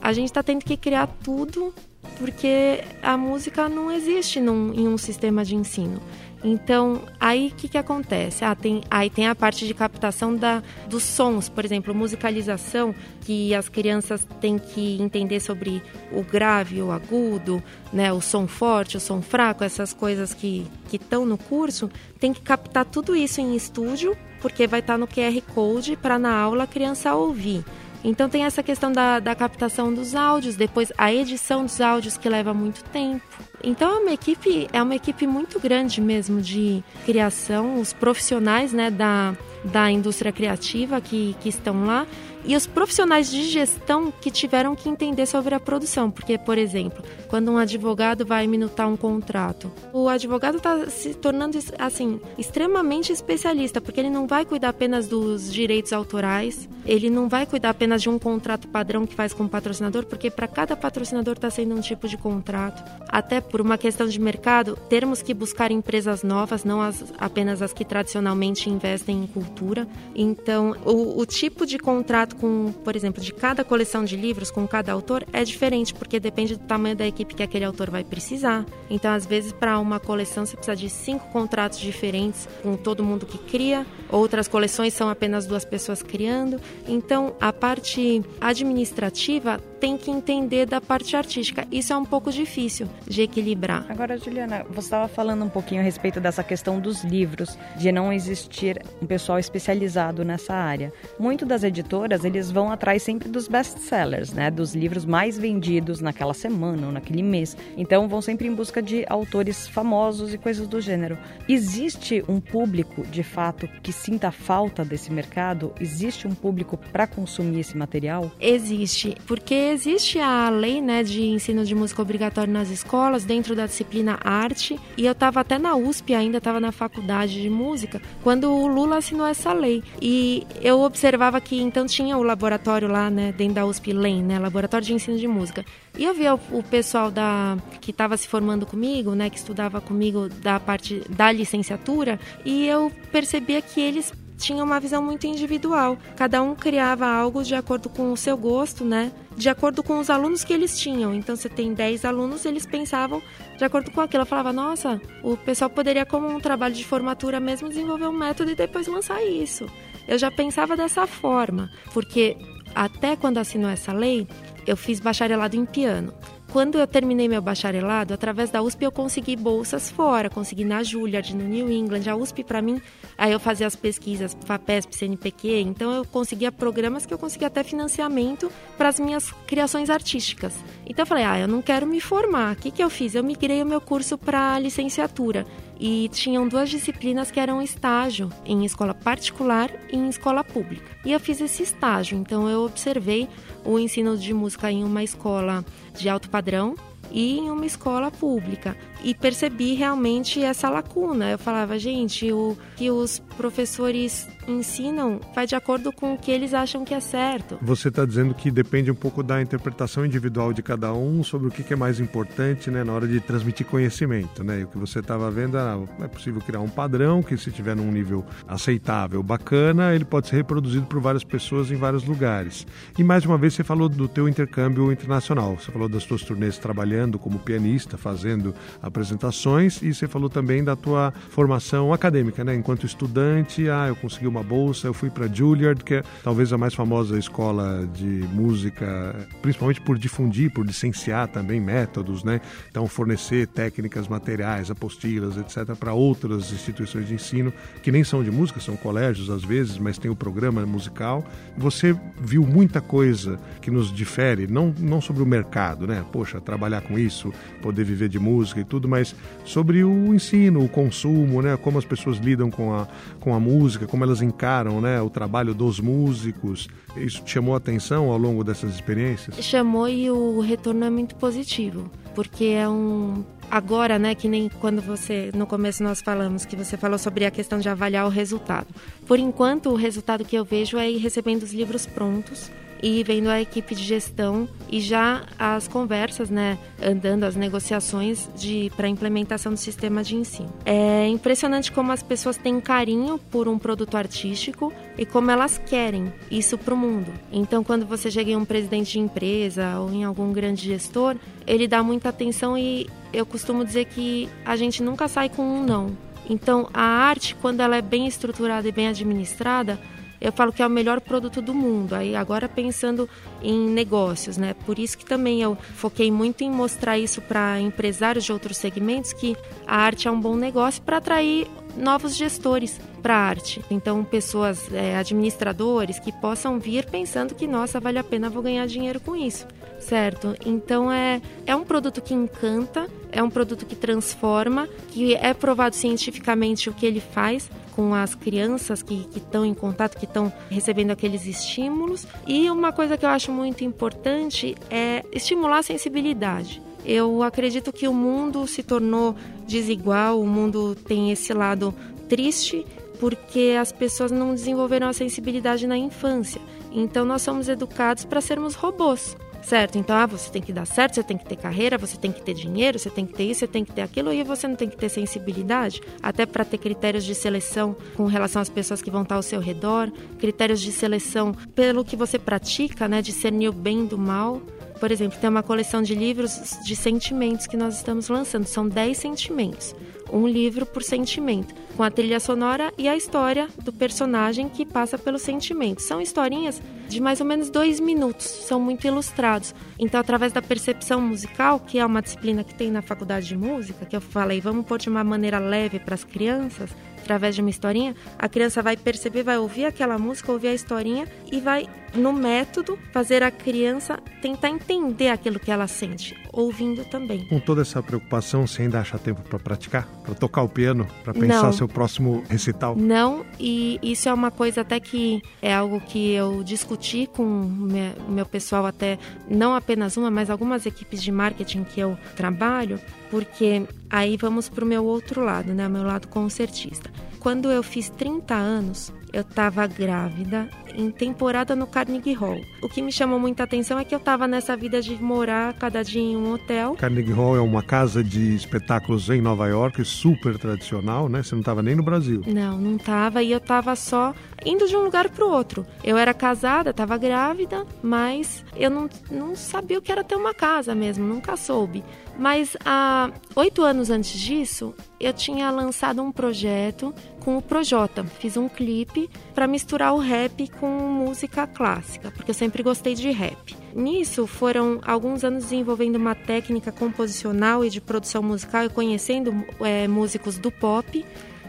A 0.00 0.12
gente 0.12 0.26
está 0.26 0.40
tendo 0.40 0.64
que 0.64 0.76
criar 0.76 1.08
tudo 1.24 1.74
porque 2.18 2.82
a 3.02 3.16
música 3.16 3.68
não 3.68 3.90
existe 3.90 4.40
num, 4.40 4.72
em 4.72 4.88
um 4.88 4.98
sistema 4.98 5.44
de 5.44 5.54
ensino. 5.54 6.00
Então, 6.46 7.00
aí 7.18 7.48
o 7.48 7.56
que, 7.56 7.68
que 7.68 7.78
acontece? 7.78 8.44
Ah, 8.44 8.54
tem, 8.54 8.82
aí 8.90 9.08
tem 9.08 9.26
a 9.26 9.34
parte 9.34 9.66
de 9.66 9.72
captação 9.72 10.36
da, 10.36 10.62
dos 10.90 11.02
sons, 11.02 11.48
por 11.48 11.64
exemplo, 11.64 11.94
musicalização, 11.94 12.94
que 13.22 13.54
as 13.54 13.70
crianças 13.70 14.28
têm 14.42 14.58
que 14.58 15.00
entender 15.00 15.40
sobre 15.40 15.82
o 16.12 16.22
grave, 16.22 16.82
o 16.82 16.92
agudo, 16.92 17.62
né, 17.90 18.12
o 18.12 18.20
som 18.20 18.46
forte, 18.46 18.98
o 18.98 19.00
som 19.00 19.22
fraco, 19.22 19.64
essas 19.64 19.94
coisas 19.94 20.34
que 20.34 20.66
estão 20.92 21.24
no 21.24 21.38
curso, 21.38 21.90
tem 22.20 22.34
que 22.34 22.42
captar 22.42 22.84
tudo 22.84 23.16
isso 23.16 23.40
em 23.40 23.56
estúdio, 23.56 24.14
porque 24.42 24.66
vai 24.66 24.80
estar 24.80 24.94
tá 24.94 24.98
no 24.98 25.08
QR 25.08 25.40
Code 25.54 25.96
para 25.96 26.18
na 26.18 26.36
aula 26.36 26.64
a 26.64 26.66
criança 26.66 27.14
ouvir. 27.14 27.64
Então 28.04 28.28
tem 28.28 28.44
essa 28.44 28.62
questão 28.62 28.92
da, 28.92 29.18
da 29.18 29.34
captação 29.34 29.92
dos 29.92 30.14
áudios, 30.14 30.56
depois 30.56 30.92
a 30.98 31.12
edição 31.12 31.64
dos 31.64 31.80
áudios 31.80 32.18
que 32.18 32.28
leva 32.28 32.52
muito 32.52 32.84
tempo. 32.84 33.24
Então 33.62 33.96
é 33.96 33.98
uma 33.98 34.12
equipe, 34.12 34.68
é 34.74 34.82
uma 34.82 34.94
equipe 34.94 35.26
muito 35.26 35.58
grande 35.58 36.02
mesmo 36.02 36.42
de 36.42 36.84
criação, 37.06 37.80
os 37.80 37.94
profissionais 37.94 38.74
né, 38.74 38.90
da, 38.90 39.34
da 39.64 39.90
indústria 39.90 40.30
criativa 40.30 41.00
que, 41.00 41.34
que 41.40 41.48
estão 41.48 41.86
lá 41.86 42.06
e 42.44 42.56
os 42.56 42.66
profissionais 42.66 43.30
de 43.30 43.42
gestão 43.44 44.12
que 44.12 44.30
tiveram 44.30 44.74
que 44.74 44.88
entender 44.88 45.26
sobre 45.26 45.54
a 45.54 45.60
produção. 45.60 46.10
Porque, 46.10 46.38
por 46.38 46.58
exemplo, 46.58 47.02
quando 47.28 47.50
um 47.50 47.56
advogado 47.56 48.24
vai 48.24 48.46
minutar 48.46 48.86
um 48.86 48.96
contrato, 48.96 49.70
o 49.92 50.08
advogado 50.08 50.58
está 50.58 50.86
se 50.86 51.14
tornando 51.14 51.58
assim 51.78 52.20
extremamente 52.38 53.12
especialista, 53.12 53.80
porque 53.80 54.00
ele 54.00 54.10
não 54.10 54.26
vai 54.26 54.44
cuidar 54.44 54.70
apenas 54.70 55.08
dos 55.08 55.52
direitos 55.52 55.92
autorais, 55.92 56.68
ele 56.86 57.08
não 57.08 57.28
vai 57.28 57.46
cuidar 57.46 57.70
apenas 57.70 58.02
de 58.02 58.08
um 58.08 58.18
contrato 58.18 58.68
padrão 58.68 59.06
que 59.06 59.14
faz 59.14 59.32
com 59.32 59.44
o 59.44 59.48
patrocinador, 59.48 60.04
porque 60.04 60.30
para 60.30 60.46
cada 60.46 60.76
patrocinador 60.76 61.34
está 61.34 61.50
sendo 61.50 61.74
um 61.74 61.80
tipo 61.80 62.06
de 62.06 62.16
contrato. 62.16 62.82
Até 63.08 63.40
por 63.40 63.60
uma 63.60 63.78
questão 63.78 64.06
de 64.06 64.20
mercado, 64.20 64.76
termos 64.88 65.22
que 65.22 65.32
buscar 65.32 65.70
empresas 65.70 66.22
novas, 66.22 66.64
não 66.64 66.80
as, 66.80 67.04
apenas 67.18 67.62
as 67.62 67.72
que 67.72 67.84
tradicionalmente 67.84 68.68
investem 68.68 69.24
em 69.24 69.26
cultura. 69.26 69.88
Então, 70.14 70.76
o, 70.84 71.20
o 71.20 71.26
tipo 71.26 71.64
de 71.64 71.78
contrato 71.78 72.33
com, 72.34 72.72
por 72.84 72.94
exemplo, 72.96 73.22
de 73.22 73.32
cada 73.32 73.64
coleção 73.64 74.04
de 74.04 74.16
livros, 74.16 74.50
com 74.50 74.66
cada 74.66 74.92
autor, 74.92 75.24
é 75.32 75.42
diferente, 75.44 75.94
porque 75.94 76.20
depende 76.20 76.56
do 76.56 76.64
tamanho 76.64 76.96
da 76.96 77.06
equipe 77.06 77.34
que 77.34 77.42
aquele 77.42 77.64
autor 77.64 77.90
vai 77.90 78.04
precisar. 78.04 78.64
Então, 78.90 79.12
às 79.12 79.26
vezes, 79.26 79.52
para 79.52 79.78
uma 79.78 79.98
coleção, 79.98 80.44
você 80.44 80.56
precisa 80.56 80.76
de 80.76 80.90
cinco 80.90 81.28
contratos 81.28 81.78
diferentes 81.78 82.48
com 82.62 82.76
todo 82.76 83.04
mundo 83.04 83.26
que 83.26 83.38
cria. 83.38 83.86
Outras 84.10 84.48
coleções 84.48 84.94
são 84.94 85.08
apenas 85.08 85.46
duas 85.46 85.64
pessoas 85.64 86.02
criando. 86.02 86.60
Então, 86.86 87.34
a 87.40 87.52
parte 87.52 88.22
administrativa 88.40 89.60
tem 89.84 89.98
que 89.98 90.10
entender 90.10 90.64
da 90.64 90.80
parte 90.80 91.14
artística. 91.14 91.66
Isso 91.70 91.92
é 91.92 91.96
um 91.96 92.06
pouco 92.06 92.32
difícil 92.32 92.88
de 93.06 93.20
equilibrar. 93.20 93.84
Agora, 93.90 94.16
Juliana, 94.16 94.64
você 94.70 94.86
estava 94.86 95.08
falando 95.08 95.44
um 95.44 95.48
pouquinho 95.50 95.82
a 95.82 95.84
respeito 95.84 96.20
dessa 96.20 96.42
questão 96.42 96.80
dos 96.80 97.04
livros, 97.04 97.58
de 97.76 97.92
não 97.92 98.10
existir 98.10 98.82
um 99.02 99.06
pessoal 99.06 99.38
especializado 99.38 100.24
nessa 100.24 100.54
área. 100.54 100.90
Muito 101.18 101.44
das 101.44 101.62
editoras, 101.62 102.23
eles 102.24 102.50
vão 102.50 102.70
atrás 102.70 103.02
sempre 103.02 103.28
dos 103.28 103.48
best-sellers, 103.48 104.32
né? 104.32 104.50
Dos 104.50 104.74
livros 104.74 105.04
mais 105.04 105.38
vendidos 105.38 106.00
naquela 106.00 106.34
semana 106.34 106.86
ou 106.86 106.92
naquele 106.92 107.22
mês. 107.22 107.56
Então, 107.76 108.08
vão 108.08 108.20
sempre 108.20 108.46
em 108.46 108.54
busca 108.54 108.82
de 108.82 109.04
autores 109.08 109.68
famosos 109.68 110.32
e 110.32 110.38
coisas 110.38 110.66
do 110.66 110.80
gênero. 110.80 111.18
Existe 111.48 112.24
um 112.28 112.40
público, 112.40 113.02
de 113.02 113.22
fato, 113.22 113.68
que 113.82 113.92
sinta 113.92 114.30
falta 114.30 114.84
desse 114.84 115.12
mercado? 115.12 115.72
Existe 115.80 116.26
um 116.26 116.34
público 116.34 116.76
para 116.76 117.06
consumir 117.06 117.60
esse 117.60 117.76
material? 117.76 118.30
Existe, 118.40 119.16
porque 119.26 119.54
existe 119.54 120.18
a 120.18 120.48
lei 120.50 120.80
né, 120.80 121.02
de 121.02 121.22
ensino 121.22 121.64
de 121.64 121.74
música 121.74 122.02
obrigatório 122.02 122.52
nas 122.52 122.70
escolas, 122.70 123.24
dentro 123.24 123.54
da 123.54 123.66
disciplina 123.66 124.18
arte, 124.24 124.78
e 124.96 125.06
eu 125.06 125.12
estava 125.12 125.40
até 125.40 125.58
na 125.58 125.76
USP, 125.76 126.14
ainda 126.14 126.38
estava 126.38 126.60
na 126.60 126.72
faculdade 126.72 127.40
de 127.40 127.50
música, 127.50 128.00
quando 128.22 128.52
o 128.52 128.66
Lula 128.66 128.98
assinou 128.98 129.26
essa 129.26 129.52
lei. 129.52 129.82
E 130.00 130.46
eu 130.60 130.80
observava 130.80 131.40
que 131.40 131.60
então 131.60 131.86
tinha 131.86 132.13
o 132.16 132.22
laboratório 132.22 132.88
lá, 132.88 133.10
né, 133.10 133.32
dentro 133.32 133.54
da 133.54 133.66
USP 133.66 133.92
LEM, 133.92 134.22
né, 134.22 134.38
Laboratório 134.38 134.86
de 134.86 134.94
Ensino 134.94 135.18
de 135.18 135.28
Música. 135.28 135.64
E 135.96 136.04
eu 136.04 136.14
via 136.14 136.34
o, 136.34 136.40
o 136.52 136.62
pessoal 136.62 137.10
da 137.10 137.56
que 137.80 137.90
estava 137.90 138.16
se 138.16 138.28
formando 138.28 138.66
comigo, 138.66 139.14
né, 139.14 139.30
que 139.30 139.38
estudava 139.38 139.80
comigo 139.80 140.28
da 140.28 140.58
parte 140.58 141.02
da 141.08 141.30
licenciatura, 141.30 142.18
e 142.44 142.66
eu 142.66 142.90
percebia 143.10 143.60
que 143.60 143.80
eles 143.80 144.12
tinha 144.36 144.62
uma 144.62 144.80
visão 144.80 145.02
muito 145.02 145.26
individual. 145.26 145.96
Cada 146.16 146.42
um 146.42 146.54
criava 146.54 147.06
algo 147.06 147.42
de 147.42 147.54
acordo 147.54 147.88
com 147.88 148.12
o 148.12 148.16
seu 148.16 148.36
gosto, 148.36 148.84
né? 148.84 149.12
De 149.36 149.48
acordo 149.48 149.82
com 149.82 149.98
os 149.98 150.10
alunos 150.10 150.44
que 150.44 150.52
eles 150.52 150.78
tinham. 150.78 151.14
Então, 151.14 151.36
você 151.36 151.48
tem 151.48 151.72
10 151.72 152.04
alunos, 152.04 152.44
eles 152.44 152.66
pensavam 152.66 153.22
de 153.56 153.64
acordo 153.64 153.90
com 153.90 154.00
aquilo. 154.00 154.22
Eu 154.22 154.26
falava, 154.26 154.52
nossa, 154.52 155.00
o 155.22 155.36
pessoal 155.36 155.70
poderia, 155.70 156.04
como 156.04 156.28
um 156.28 156.40
trabalho 156.40 156.74
de 156.74 156.84
formatura 156.84 157.40
mesmo, 157.40 157.68
desenvolver 157.68 158.06
um 158.06 158.12
método 158.12 158.50
e 158.50 158.54
depois 158.54 158.86
lançar 158.86 159.24
isso. 159.24 159.66
Eu 160.06 160.18
já 160.18 160.30
pensava 160.30 160.76
dessa 160.76 161.06
forma, 161.06 161.70
porque 161.92 162.36
até 162.74 163.16
quando 163.16 163.38
assinou 163.38 163.70
essa 163.70 163.92
lei, 163.92 164.26
eu 164.66 164.76
fiz 164.76 165.00
bacharelado 165.00 165.56
em 165.56 165.64
piano 165.64 166.12
quando 166.54 166.78
eu 166.78 166.86
terminei 166.86 167.26
meu 167.26 167.42
bacharelado, 167.42 168.14
através 168.14 168.48
da 168.48 168.62
USP 168.62 168.84
eu 168.84 168.92
consegui 168.92 169.34
bolsas 169.34 169.90
fora, 169.90 170.30
consegui 170.30 170.64
na 170.64 170.84
Juilliard, 170.84 171.34
no 171.34 171.42
New 171.42 171.68
England, 171.68 172.08
a 172.08 172.14
USP 172.14 172.44
para 172.44 172.62
mim, 172.62 172.80
aí 173.18 173.32
eu 173.32 173.40
fazia 173.40 173.66
as 173.66 173.74
pesquisas 173.74 174.36
FAPESP, 174.44 174.94
CNPq, 174.94 175.62
então 175.62 175.90
eu 175.90 176.04
conseguia 176.04 176.52
programas 176.52 177.04
que 177.04 177.12
eu 177.12 177.18
conseguia 177.18 177.48
até 177.48 177.64
financiamento 177.64 178.52
para 178.78 178.88
as 178.88 179.00
minhas 179.00 179.32
criações 179.48 179.90
artísticas. 179.90 180.54
Então 180.86 181.02
eu 181.02 181.06
falei, 181.08 181.24
ah, 181.24 181.40
eu 181.40 181.48
não 181.48 181.60
quero 181.60 181.88
me 181.88 182.00
formar, 182.00 182.52
o 182.52 182.56
que, 182.56 182.70
que 182.70 182.84
eu 182.84 182.88
fiz? 182.88 183.16
Eu 183.16 183.24
migrei 183.24 183.60
o 183.60 183.66
meu 183.66 183.80
curso 183.80 184.16
para 184.16 184.56
licenciatura 184.60 185.44
e 185.78 186.08
tinham 186.10 186.46
duas 186.46 186.70
disciplinas 186.70 187.32
que 187.32 187.40
eram 187.40 187.60
estágio 187.60 188.30
em 188.44 188.64
escola 188.64 188.94
particular 188.94 189.70
e 189.90 189.96
em 189.96 190.08
escola 190.08 190.44
pública. 190.44 190.84
E 191.04 191.10
eu 191.10 191.18
fiz 191.18 191.40
esse 191.40 191.64
estágio, 191.64 192.16
então 192.16 192.48
eu 192.48 192.62
observei 192.64 193.28
o 193.64 193.78
ensino 193.78 194.16
de 194.16 194.32
música 194.32 194.70
em 194.70 194.84
uma 194.84 195.02
escola 195.02 195.64
de 195.96 196.08
alto 196.08 196.28
padrão 196.28 196.74
e 197.10 197.38
em 197.38 197.50
uma 197.50 197.64
escola 197.64 198.10
pública 198.10 198.76
e 199.02 199.14
percebi 199.14 199.74
realmente 199.74 200.42
essa 200.42 200.68
lacuna. 200.68 201.30
Eu 201.30 201.38
falava, 201.38 201.78
gente, 201.78 202.32
o 202.32 202.56
que 202.76 202.90
os 202.90 203.18
professores 203.36 204.28
ensinam 204.46 205.20
vai 205.34 205.46
de 205.46 205.54
acordo 205.54 205.92
com 205.92 206.14
o 206.14 206.18
que 206.18 206.30
eles 206.30 206.54
acham 206.54 206.84
que 206.84 206.94
é 206.94 207.00
certo. 207.00 207.58
Você 207.62 207.88
está 207.88 208.04
dizendo 208.04 208.34
que 208.34 208.50
depende 208.50 208.90
um 208.90 208.94
pouco 208.94 209.22
da 209.22 209.40
interpretação 209.40 210.04
individual 210.04 210.52
de 210.52 210.62
cada 210.62 210.92
um 210.92 211.22
sobre 211.22 211.48
o 211.48 211.50
que 211.50 211.72
é 211.72 211.76
mais 211.76 212.00
importante 212.00 212.70
né, 212.70 212.84
na 212.84 212.92
hora 212.92 213.06
de 213.06 213.20
transmitir 213.20 213.66
conhecimento. 213.66 214.42
Né? 214.44 214.60
E 214.60 214.64
o 214.64 214.68
que 214.68 214.78
você 214.78 215.00
estava 215.00 215.30
vendo 215.30 215.56
ah, 215.58 215.80
é 216.00 216.08
possível 216.08 216.40
criar 216.40 216.60
um 216.60 216.68
padrão 216.68 217.22
que, 217.22 217.36
se 217.36 217.50
tiver 217.50 217.74
num 217.74 217.90
nível 217.90 218.24
aceitável, 218.46 219.22
bacana, 219.22 219.94
ele 219.94 220.04
pode 220.04 220.28
ser 220.28 220.36
reproduzido 220.36 220.86
por 220.86 221.00
várias 221.00 221.24
pessoas 221.24 221.70
em 221.70 221.76
vários 221.76 222.04
lugares. 222.04 222.66
E 222.98 223.04
mais 223.04 223.24
uma 223.24 223.38
vez 223.38 223.54
você 223.54 223.64
falou 223.64 223.88
do 223.88 224.08
teu 224.08 224.28
intercâmbio 224.28 224.92
internacional. 224.92 225.56
Você 225.56 225.70
falou 225.70 225.88
das 225.88 226.02
suas 226.02 226.22
turnês 226.22 226.58
trabalhando 226.58 227.18
como 227.18 227.38
pianista, 227.38 227.96
fazendo 227.96 228.54
apresentações 228.82 229.82
e 229.82 229.92
você 229.92 230.06
falou 230.06 230.28
também 230.28 230.62
da 230.62 230.76
tua 230.76 231.12
formação 231.30 231.92
acadêmica, 231.92 232.44
né? 232.44 232.54
Enquanto 232.54 232.86
estudante, 232.86 233.68
ah, 233.68 233.88
eu 233.88 233.96
consegui 233.96 234.26
uma 234.34 234.42
bolsa, 234.42 234.86
eu 234.86 234.94
fui 234.94 235.10
para 235.10 235.28
Juilliard, 235.28 235.82
que 235.84 235.94
é 235.94 236.02
talvez 236.22 236.52
a 236.52 236.58
mais 236.58 236.74
famosa 236.74 237.18
escola 237.18 237.88
de 237.92 238.24
música, 238.32 239.28
principalmente 239.40 239.80
por 239.80 239.98
difundir, 239.98 240.52
por 240.52 240.66
licenciar 240.66 241.28
também 241.28 241.60
métodos, 241.60 242.24
né? 242.24 242.40
Então 242.70 242.86
fornecer 242.88 243.46
técnicas, 243.46 244.08
materiais, 244.08 244.70
apostilas, 244.70 245.36
etc, 245.36 245.76
para 245.76 245.92
outras 245.92 246.52
instituições 246.52 247.06
de 247.06 247.14
ensino 247.14 247.52
que 247.82 247.92
nem 247.92 248.02
são 248.02 248.24
de 248.24 248.30
música, 248.30 248.60
são 248.60 248.76
colégios 248.76 249.30
às 249.30 249.44
vezes, 249.44 249.78
mas 249.78 249.98
tem 249.98 250.10
o 250.10 250.16
programa 250.16 250.64
musical. 250.66 251.24
Você 251.56 251.96
viu 252.20 252.42
muita 252.44 252.80
coisa 252.80 253.38
que 253.60 253.70
nos 253.70 253.92
difere, 253.92 254.46
não 254.46 254.74
não 254.78 255.00
sobre 255.00 255.22
o 255.22 255.26
mercado, 255.26 255.86
né? 255.86 256.04
Poxa, 256.12 256.40
trabalhar 256.40 256.80
com 256.80 256.98
isso, 256.98 257.32
poder 257.62 257.84
viver 257.84 258.08
de 258.08 258.18
música 258.18 258.60
e 258.60 258.64
tudo 258.64 258.88
mas 258.88 259.14
sobre 259.44 259.84
o 259.84 260.14
ensino, 260.14 260.64
o 260.64 260.68
consumo, 260.68 261.42
né? 261.42 261.56
como 261.56 261.78
as 261.78 261.84
pessoas 261.84 262.18
lidam 262.18 262.50
com 262.50 262.74
a, 262.74 262.86
com 263.20 263.34
a 263.34 263.40
música, 263.40 263.86
como 263.86 264.04
elas 264.04 264.22
encaram 264.24 264.80
né, 264.80 265.00
o 265.00 265.08
trabalho 265.08 265.54
dos 265.54 265.78
músicos? 265.78 266.68
Isso 266.96 267.22
te 267.22 267.32
chamou 267.32 267.54
atenção 267.54 268.10
ao 268.10 268.18
longo 268.18 268.42
dessas 268.42 268.74
experiências? 268.74 269.36
Chamou 269.44 269.88
e 269.88 270.10
o 270.10 270.40
retorno 270.40 270.84
é 270.84 270.90
muito 270.90 271.14
positivo, 271.16 271.90
porque 272.14 272.44
é 272.44 272.68
um 272.68 273.24
agora, 273.50 273.98
né, 273.98 274.14
que 274.14 274.26
nem 274.26 274.48
quando 274.48 274.80
você 274.80 275.30
no 275.34 275.46
começo 275.46 275.82
nós 275.82 276.00
falamos 276.00 276.44
que 276.44 276.56
você 276.56 276.76
falou 276.76 276.98
sobre 276.98 277.24
a 277.24 277.30
questão 277.30 277.58
de 277.58 277.68
avaliar 277.68 278.06
o 278.06 278.08
resultado. 278.08 278.66
Por 279.06 279.18
enquanto, 279.18 279.70
o 279.70 279.74
resultado 279.74 280.24
que 280.24 280.36
eu 280.36 280.44
vejo 280.44 280.78
é 280.78 280.90
ir 280.90 280.96
recebendo 280.96 281.42
os 281.42 281.52
livros 281.52 281.86
prontos 281.86 282.50
e 282.82 283.02
vendo 283.02 283.28
a 283.28 283.40
equipe 283.40 283.74
de 283.74 283.82
gestão 283.82 284.48
e 284.70 284.80
já 284.80 285.22
as 285.38 285.66
conversas, 285.68 286.30
né, 286.30 286.58
andando 286.82 287.24
as 287.24 287.36
negociações 287.36 288.28
de 288.36 288.70
para 288.76 288.88
implementação 288.88 289.52
do 289.52 289.58
sistema 289.58 290.02
de 290.02 290.16
ensino. 290.16 290.52
É 290.64 291.06
impressionante 291.08 291.72
como 291.72 291.92
as 291.92 292.02
pessoas 292.02 292.36
têm 292.36 292.60
carinho 292.60 293.18
por 293.30 293.48
um 293.48 293.58
produto 293.58 293.96
artístico 293.96 294.72
e 294.98 295.06
como 295.06 295.30
elas 295.30 295.58
querem 295.58 296.12
isso 296.30 296.58
para 296.58 296.74
o 296.74 296.76
mundo. 296.76 297.12
Então, 297.32 297.64
quando 297.64 297.86
você 297.86 298.10
chega 298.10 298.30
em 298.30 298.36
um 298.36 298.44
presidente 298.44 298.92
de 298.92 298.98
empresa 298.98 299.78
ou 299.78 299.90
em 299.92 300.04
algum 300.04 300.32
grande 300.32 300.64
gestor, 300.64 301.16
ele 301.46 301.66
dá 301.66 301.82
muita 301.82 302.08
atenção 302.08 302.56
e 302.56 302.88
eu 303.12 303.24
costumo 303.24 303.64
dizer 303.64 303.86
que 303.86 304.28
a 304.44 304.56
gente 304.56 304.82
nunca 304.82 305.08
sai 305.08 305.28
com 305.28 305.42
um 305.42 305.62
não. 305.62 305.96
Então, 306.28 306.68
a 306.72 306.82
arte, 306.82 307.34
quando 307.40 307.60
ela 307.60 307.76
é 307.76 307.82
bem 307.82 308.06
estruturada 308.06 308.66
e 308.66 308.72
bem 308.72 308.88
administrada, 308.88 309.78
eu 310.24 310.32
falo 310.32 310.52
que 310.52 310.62
é 310.62 310.66
o 310.66 310.70
melhor 310.70 311.02
produto 311.02 311.42
do 311.42 311.52
mundo. 311.52 311.94
Aí 311.94 312.16
agora 312.16 312.48
pensando 312.48 313.08
em 313.42 313.68
negócios, 313.68 314.38
né? 314.38 314.54
Por 314.64 314.78
isso 314.78 314.96
que 314.96 315.04
também 315.04 315.42
eu 315.42 315.54
foquei 315.74 316.10
muito 316.10 316.42
em 316.42 316.50
mostrar 316.50 316.98
isso 316.98 317.20
para 317.20 317.60
empresários 317.60 318.24
de 318.24 318.32
outros 318.32 318.56
segmentos 318.56 319.12
que 319.12 319.36
a 319.66 319.76
arte 319.76 320.08
é 320.08 320.10
um 320.10 320.18
bom 320.18 320.34
negócio 320.34 320.82
para 320.82 320.96
atrair 320.96 321.46
novos 321.76 322.16
gestores 322.16 322.80
para 323.02 323.14
a 323.14 323.18
arte. 323.18 323.62
Então, 323.70 324.02
pessoas, 324.02 324.72
é, 324.72 324.96
administradores 324.96 325.98
que 325.98 326.10
possam 326.10 326.58
vir 326.58 326.86
pensando 326.86 327.34
que, 327.34 327.46
nossa, 327.46 327.78
vale 327.78 327.98
a 327.98 328.04
pena, 328.04 328.30
vou 328.30 328.42
ganhar 328.42 328.66
dinheiro 328.66 329.00
com 329.00 329.14
isso, 329.14 329.46
certo? 329.84 330.34
Então, 330.44 330.90
é, 330.90 331.20
é 331.46 331.54
um 331.54 331.62
produto 331.62 332.00
que 332.00 332.14
encanta, 332.14 332.88
é 333.12 333.22
um 333.22 333.30
produto 333.30 333.66
que 333.66 333.76
transforma, 333.76 334.68
que 334.88 335.14
é 335.14 335.32
provado 335.34 335.76
cientificamente 335.76 336.68
o 336.68 336.72
que 336.72 336.86
ele 336.86 337.00
faz 337.00 337.50
com 337.76 337.94
as 337.94 338.14
crianças 338.14 338.82
que 338.82 339.06
estão 339.14 339.44
em 339.44 339.52
contato, 339.52 339.98
que 339.98 340.04
estão 340.04 340.32
recebendo 340.48 340.90
aqueles 340.90 341.26
estímulos. 341.26 342.06
E 342.26 342.50
uma 342.50 342.72
coisa 342.72 342.96
que 342.96 343.04
eu 343.04 343.10
acho 343.10 343.30
muito 343.30 343.64
importante 343.64 344.54
é 344.70 345.04
estimular 345.12 345.58
a 345.58 345.62
sensibilidade. 345.62 346.62
Eu 346.84 347.22
acredito 347.22 347.72
que 347.72 347.88
o 347.88 347.94
mundo 347.94 348.46
se 348.46 348.62
tornou 348.62 349.16
desigual, 349.46 350.20
o 350.20 350.26
mundo 350.26 350.74
tem 350.74 351.10
esse 351.10 351.32
lado 351.32 351.74
triste 352.08 352.64
porque 353.00 353.56
as 353.58 353.72
pessoas 353.72 354.10
não 354.10 354.34
desenvolveram 354.34 354.88
a 354.88 354.92
sensibilidade 354.92 355.66
na 355.66 355.76
infância. 355.76 356.40
Então 356.72 357.04
nós 357.04 357.22
somos 357.22 357.48
educados 357.48 358.04
para 358.04 358.20
sermos 358.20 358.54
robôs 358.54 359.16
certo? 359.44 359.78
Então, 359.78 359.96
ah, 359.96 360.06
você 360.06 360.30
tem 360.30 360.42
que 360.42 360.52
dar 360.52 360.66
certo, 360.66 360.94
você 360.94 361.02
tem 361.02 361.16
que 361.16 361.24
ter 361.24 361.36
carreira, 361.36 361.78
você 361.78 361.96
tem 361.96 362.10
que 362.10 362.22
ter 362.22 362.34
dinheiro, 362.34 362.78
você 362.78 362.90
tem 362.90 363.06
que 363.06 363.12
ter 363.12 363.24
isso, 363.24 363.40
você 363.40 363.46
tem 363.46 363.64
que 363.64 363.72
ter 363.72 363.82
aquilo, 363.82 364.12
e 364.12 364.22
você 364.24 364.48
não 364.48 364.56
tem 364.56 364.68
que 364.68 364.76
ter 364.76 364.88
sensibilidade, 364.88 365.80
até 366.02 366.26
para 366.26 366.44
ter 366.44 366.58
critérios 366.58 367.04
de 367.04 367.14
seleção 367.14 367.76
com 367.94 368.06
relação 368.06 368.40
às 368.40 368.48
pessoas 368.48 368.80
que 368.80 368.90
vão 368.90 369.02
estar 369.02 369.16
ao 369.16 369.22
seu 369.22 369.40
redor, 369.40 369.92
critérios 370.18 370.60
de 370.60 370.72
seleção 370.72 371.32
pelo 371.54 371.84
que 371.84 371.96
você 371.96 372.18
pratica, 372.18 372.88
né, 372.88 373.02
discernir 373.02 373.48
o 373.48 373.52
bem 373.52 373.84
do 373.84 373.98
mal. 373.98 374.40
Por 374.80 374.90
exemplo, 374.90 375.18
tem 375.18 375.30
uma 375.30 375.42
coleção 375.42 375.82
de 375.82 375.94
livros 375.94 376.58
de 376.64 376.74
sentimentos 376.74 377.46
que 377.46 377.56
nós 377.56 377.76
estamos 377.76 378.08
lançando, 378.08 378.46
são 378.46 378.68
10 378.68 378.96
sentimentos 378.96 379.74
um 380.14 380.28
livro 380.28 380.64
por 380.64 380.82
sentimento, 380.84 381.52
com 381.76 381.82
a 381.82 381.90
trilha 381.90 382.20
sonora 382.20 382.72
e 382.78 382.88
a 382.88 382.96
história 382.96 383.48
do 383.64 383.72
personagem 383.72 384.48
que 384.48 384.64
passa 384.64 384.96
pelos 384.96 385.22
sentimentos. 385.22 385.84
São 385.84 386.00
historinhas 386.00 386.62
de 386.88 387.00
mais 387.00 387.20
ou 387.20 387.26
menos 387.26 387.50
dois 387.50 387.80
minutos, 387.80 388.24
são 388.24 388.60
muito 388.60 388.86
ilustrados. 388.86 389.52
Então, 389.76 390.00
através 390.00 390.32
da 390.32 390.40
percepção 390.40 391.00
musical, 391.00 391.58
que 391.58 391.80
é 391.80 391.84
uma 391.84 392.00
disciplina 392.00 392.44
que 392.44 392.54
tem 392.54 392.70
na 392.70 392.80
faculdade 392.80 393.26
de 393.26 393.36
música, 393.36 393.84
que 393.84 393.96
eu 393.96 394.00
falei, 394.00 394.40
vamos 394.40 394.64
pôr 394.66 394.78
de 394.78 394.88
uma 394.88 395.02
maneira 395.02 395.40
leve 395.40 395.80
para 395.80 395.96
as 395.96 396.04
crianças, 396.04 396.70
através 397.04 397.34
de 397.34 397.40
uma 397.40 397.50
historinha, 397.50 397.94
a 398.16 398.28
criança 398.28 398.62
vai 398.62 398.76
perceber, 398.76 399.24
vai 399.24 399.36
ouvir 399.36 399.66
aquela 399.66 399.98
música, 399.98 400.30
ouvir 400.30 400.48
a 400.48 400.54
historinha 400.54 401.08
e 401.30 401.40
vai, 401.40 401.68
no 401.94 402.12
método, 402.12 402.78
fazer 402.92 403.22
a 403.22 403.30
criança 403.30 403.98
tentar 404.20 404.48
entender 404.48 405.08
aquilo 405.08 405.38
que 405.38 405.50
ela 405.50 405.66
sente, 405.66 406.16
ouvindo 406.32 406.84
também. 406.84 407.26
Com 407.28 407.38
toda 407.38 407.62
essa 407.62 407.82
preocupação, 407.82 408.46
você 408.46 408.62
ainda 408.62 408.80
acha 408.80 408.98
tempo 408.98 409.22
para 409.22 409.38
praticar? 409.38 409.86
Para 410.02 410.14
tocar 410.14 410.42
o 410.42 410.48
piano? 410.48 410.86
Para 411.02 411.12
pensar 411.12 411.44
Não. 411.44 411.52
seu 411.52 411.68
próximo 411.68 412.22
recital? 412.28 412.76
Não, 412.76 413.24
e 413.38 413.78
isso 413.82 414.08
é 414.08 414.14
uma 414.14 414.30
coisa 414.30 414.62
até 414.62 414.80
que 414.80 415.22
é 415.40 415.54
algo 415.54 415.80
que 415.80 416.12
eu 416.12 416.42
discuti 416.42 417.06
com 417.06 417.24
o 417.24 418.10
meu 418.10 418.26
pessoal, 418.26 418.66
até 418.66 418.98
não 419.28 419.54
apenas 419.54 419.96
uma, 419.96 420.10
mas 420.10 420.30
algumas 420.30 420.66
equipes 420.66 421.02
de 421.02 421.12
marketing 421.12 421.64
que 421.64 421.80
eu 421.80 421.96
trabalho, 422.16 422.80
porque 423.10 423.62
aí 423.88 424.16
vamos 424.16 424.48
para 424.48 424.64
o 424.64 424.66
meu 424.66 424.84
outro 424.84 425.22
lado, 425.22 425.54
né, 425.54 425.66
o 425.66 425.70
meu 425.70 425.84
lado 425.84 426.08
concertista. 426.08 426.90
Quando 427.20 427.50
eu 427.50 427.62
fiz 427.62 427.88
30 427.88 428.34
anos, 428.34 428.92
eu 429.14 429.20
estava 429.20 429.64
grávida 429.68 430.48
em 430.76 430.90
temporada 430.90 431.54
no 431.54 431.68
Carnegie 431.68 432.14
Hall. 432.14 432.40
O 432.60 432.68
que 432.68 432.82
me 432.82 432.90
chamou 432.90 433.20
muita 433.20 433.44
atenção 433.44 433.78
é 433.78 433.84
que 433.84 433.94
eu 433.94 433.98
estava 434.00 434.26
nessa 434.26 434.56
vida 434.56 434.82
de 434.82 435.00
morar 435.00 435.54
cada 435.54 435.84
dia 435.84 436.02
em 436.02 436.16
um 436.16 436.32
hotel. 436.32 436.74
Carnegie 436.74 437.12
Hall 437.12 437.36
é 437.36 437.40
uma 437.40 437.62
casa 437.62 438.02
de 438.02 438.34
espetáculos 438.34 439.08
em 439.08 439.20
Nova 439.20 439.46
York, 439.46 439.84
super 439.84 440.36
tradicional, 440.36 441.08
né? 441.08 441.22
Você 441.22 441.36
não 441.36 441.42
estava 441.42 441.62
nem 441.62 441.76
no 441.76 441.84
Brasil. 441.84 442.22
Não, 442.26 442.58
não 442.58 442.74
estava 442.74 443.22
e 443.22 443.30
eu 443.30 443.38
estava 443.38 443.76
só 443.76 444.12
indo 444.44 444.66
de 444.66 444.76
um 444.76 444.82
lugar 444.82 445.08
para 445.08 445.24
o 445.24 445.30
outro. 445.30 445.64
Eu 445.84 445.96
era 445.96 446.12
casada, 446.12 446.70
estava 446.70 446.98
grávida, 446.98 447.64
mas 447.80 448.44
eu 448.56 448.68
não, 448.68 448.90
não 449.12 449.36
sabia 449.36 449.78
o 449.78 449.82
que 449.82 449.92
era 449.92 450.02
ter 450.02 450.16
uma 450.16 450.34
casa 450.34 450.74
mesmo, 450.74 451.06
nunca 451.06 451.36
soube. 451.36 451.84
Mas 452.18 452.56
há 452.64 453.10
oito 453.36 453.62
anos 453.62 453.90
antes 453.90 454.18
disso, 454.18 454.74
eu 455.00 455.12
tinha 455.12 455.50
lançado 455.50 456.02
um 456.02 456.12
projeto 456.12 456.94
com 457.24 457.36
o 457.38 457.42
Projota. 457.42 458.04
Fiz 458.04 458.36
um 458.36 458.48
clipe 458.48 459.08
para 459.34 459.46
misturar 459.46 459.94
o 459.94 459.98
rap 459.98 460.48
com 460.60 460.68
música 460.68 461.46
clássica, 461.46 462.10
porque 462.10 462.30
eu 462.30 462.34
sempre 462.34 462.62
gostei 462.62 462.94
de 462.94 463.10
rap. 463.10 463.56
Nisso 463.74 464.26
foram 464.26 464.80
alguns 464.84 465.24
anos 465.24 465.44
desenvolvendo 465.44 465.96
uma 465.96 466.14
técnica 466.14 466.70
composicional 466.70 467.64
e 467.64 467.70
de 467.70 467.80
produção 467.80 468.22
musical 468.22 468.64
e 468.64 468.68
conhecendo 468.68 469.44
é, 469.60 469.88
músicos 469.88 470.38
do 470.38 470.50
pop 470.50 471.04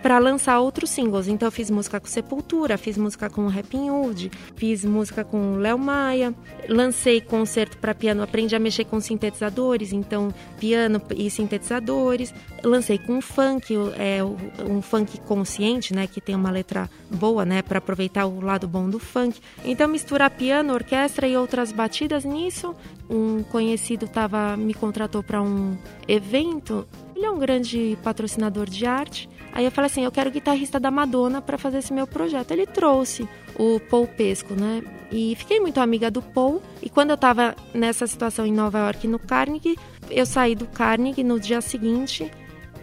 para 0.05 0.19
lançar 0.19 0.59
outros 0.59 0.91
singles. 0.91 1.27
Então 1.27 1.47
eu 1.47 1.51
fiz 1.51 1.71
música 1.71 1.99
com 1.99 2.05
Sepultura, 2.05 2.77
fiz 2.77 2.95
música 2.95 3.27
com 3.27 3.47
Rapping 3.47 3.89
Hood, 3.89 4.31
fiz 4.55 4.85
música 4.85 5.23
com 5.23 5.55
Léo 5.55 5.79
Maia, 5.79 6.31
lancei 6.69 7.19
concerto 7.19 7.79
para 7.79 7.95
piano, 7.95 8.21
aprendi 8.21 8.55
a 8.55 8.59
mexer 8.59 8.85
com 8.85 9.01
sintetizadores, 9.01 9.91
então 9.91 10.31
piano 10.59 11.01
e 11.15 11.27
sintetizadores. 11.31 12.31
Lancei 12.63 12.99
com 12.99 13.19
funk, 13.19 13.73
é 13.97 14.23
um 14.63 14.79
funk 14.79 15.19
consciente, 15.21 15.91
né, 15.91 16.05
que 16.05 16.21
tem 16.21 16.35
uma 16.35 16.51
letra 16.51 16.87
boa, 17.09 17.43
né, 17.43 17.63
para 17.63 17.79
aproveitar 17.79 18.27
o 18.27 18.39
lado 18.39 18.67
bom 18.67 18.87
do 18.87 18.99
funk. 18.99 19.41
Então 19.63 19.87
misturar 19.87 20.29
piano, 20.29 20.71
orquestra 20.71 21.27
e 21.27 21.35
outras 21.35 21.71
batidas 21.71 22.23
nisso. 22.23 22.75
Um 23.09 23.41
conhecido 23.41 24.07
tava 24.07 24.55
me 24.55 24.75
contratou 24.75 25.23
para 25.23 25.41
um 25.41 25.75
evento. 26.07 26.87
Ele 27.15 27.25
é 27.25 27.31
um 27.31 27.39
grande 27.39 27.97
patrocinador 28.03 28.69
de 28.69 28.85
arte 28.85 29.29
Aí 29.55 29.63
eu 29.63 29.71
falei 29.71 29.89
assim, 29.89 30.03
eu 30.03 30.11
quero 30.11 30.29
guitarrista 30.29 30.77
da 30.81 30.91
Madonna 30.91 31.41
para 31.41 31.57
fazer 31.57 31.77
esse 31.77 31.93
meu 31.93 32.05
projeto. 32.05 32.51
Ele 32.51 32.67
trouxe 32.67 33.25
o 33.57 33.79
Paul 33.79 34.05
Pesco, 34.05 34.53
né? 34.53 34.83
E 35.09 35.33
fiquei 35.37 35.61
muito 35.61 35.79
amiga 35.79 36.11
do 36.11 36.21
Paul. 36.21 36.61
E 36.81 36.89
quando 36.89 37.11
eu 37.11 37.15
estava 37.15 37.55
nessa 37.73 38.05
situação 38.05 38.45
em 38.45 38.51
Nova 38.51 38.79
York, 38.79 39.07
no 39.07 39.17
Carnegie, 39.17 39.77
eu 40.11 40.25
saí 40.25 40.55
do 40.55 40.67
Carnegie 40.67 41.23
no 41.23 41.39
dia 41.39 41.61
seguinte, 41.61 42.29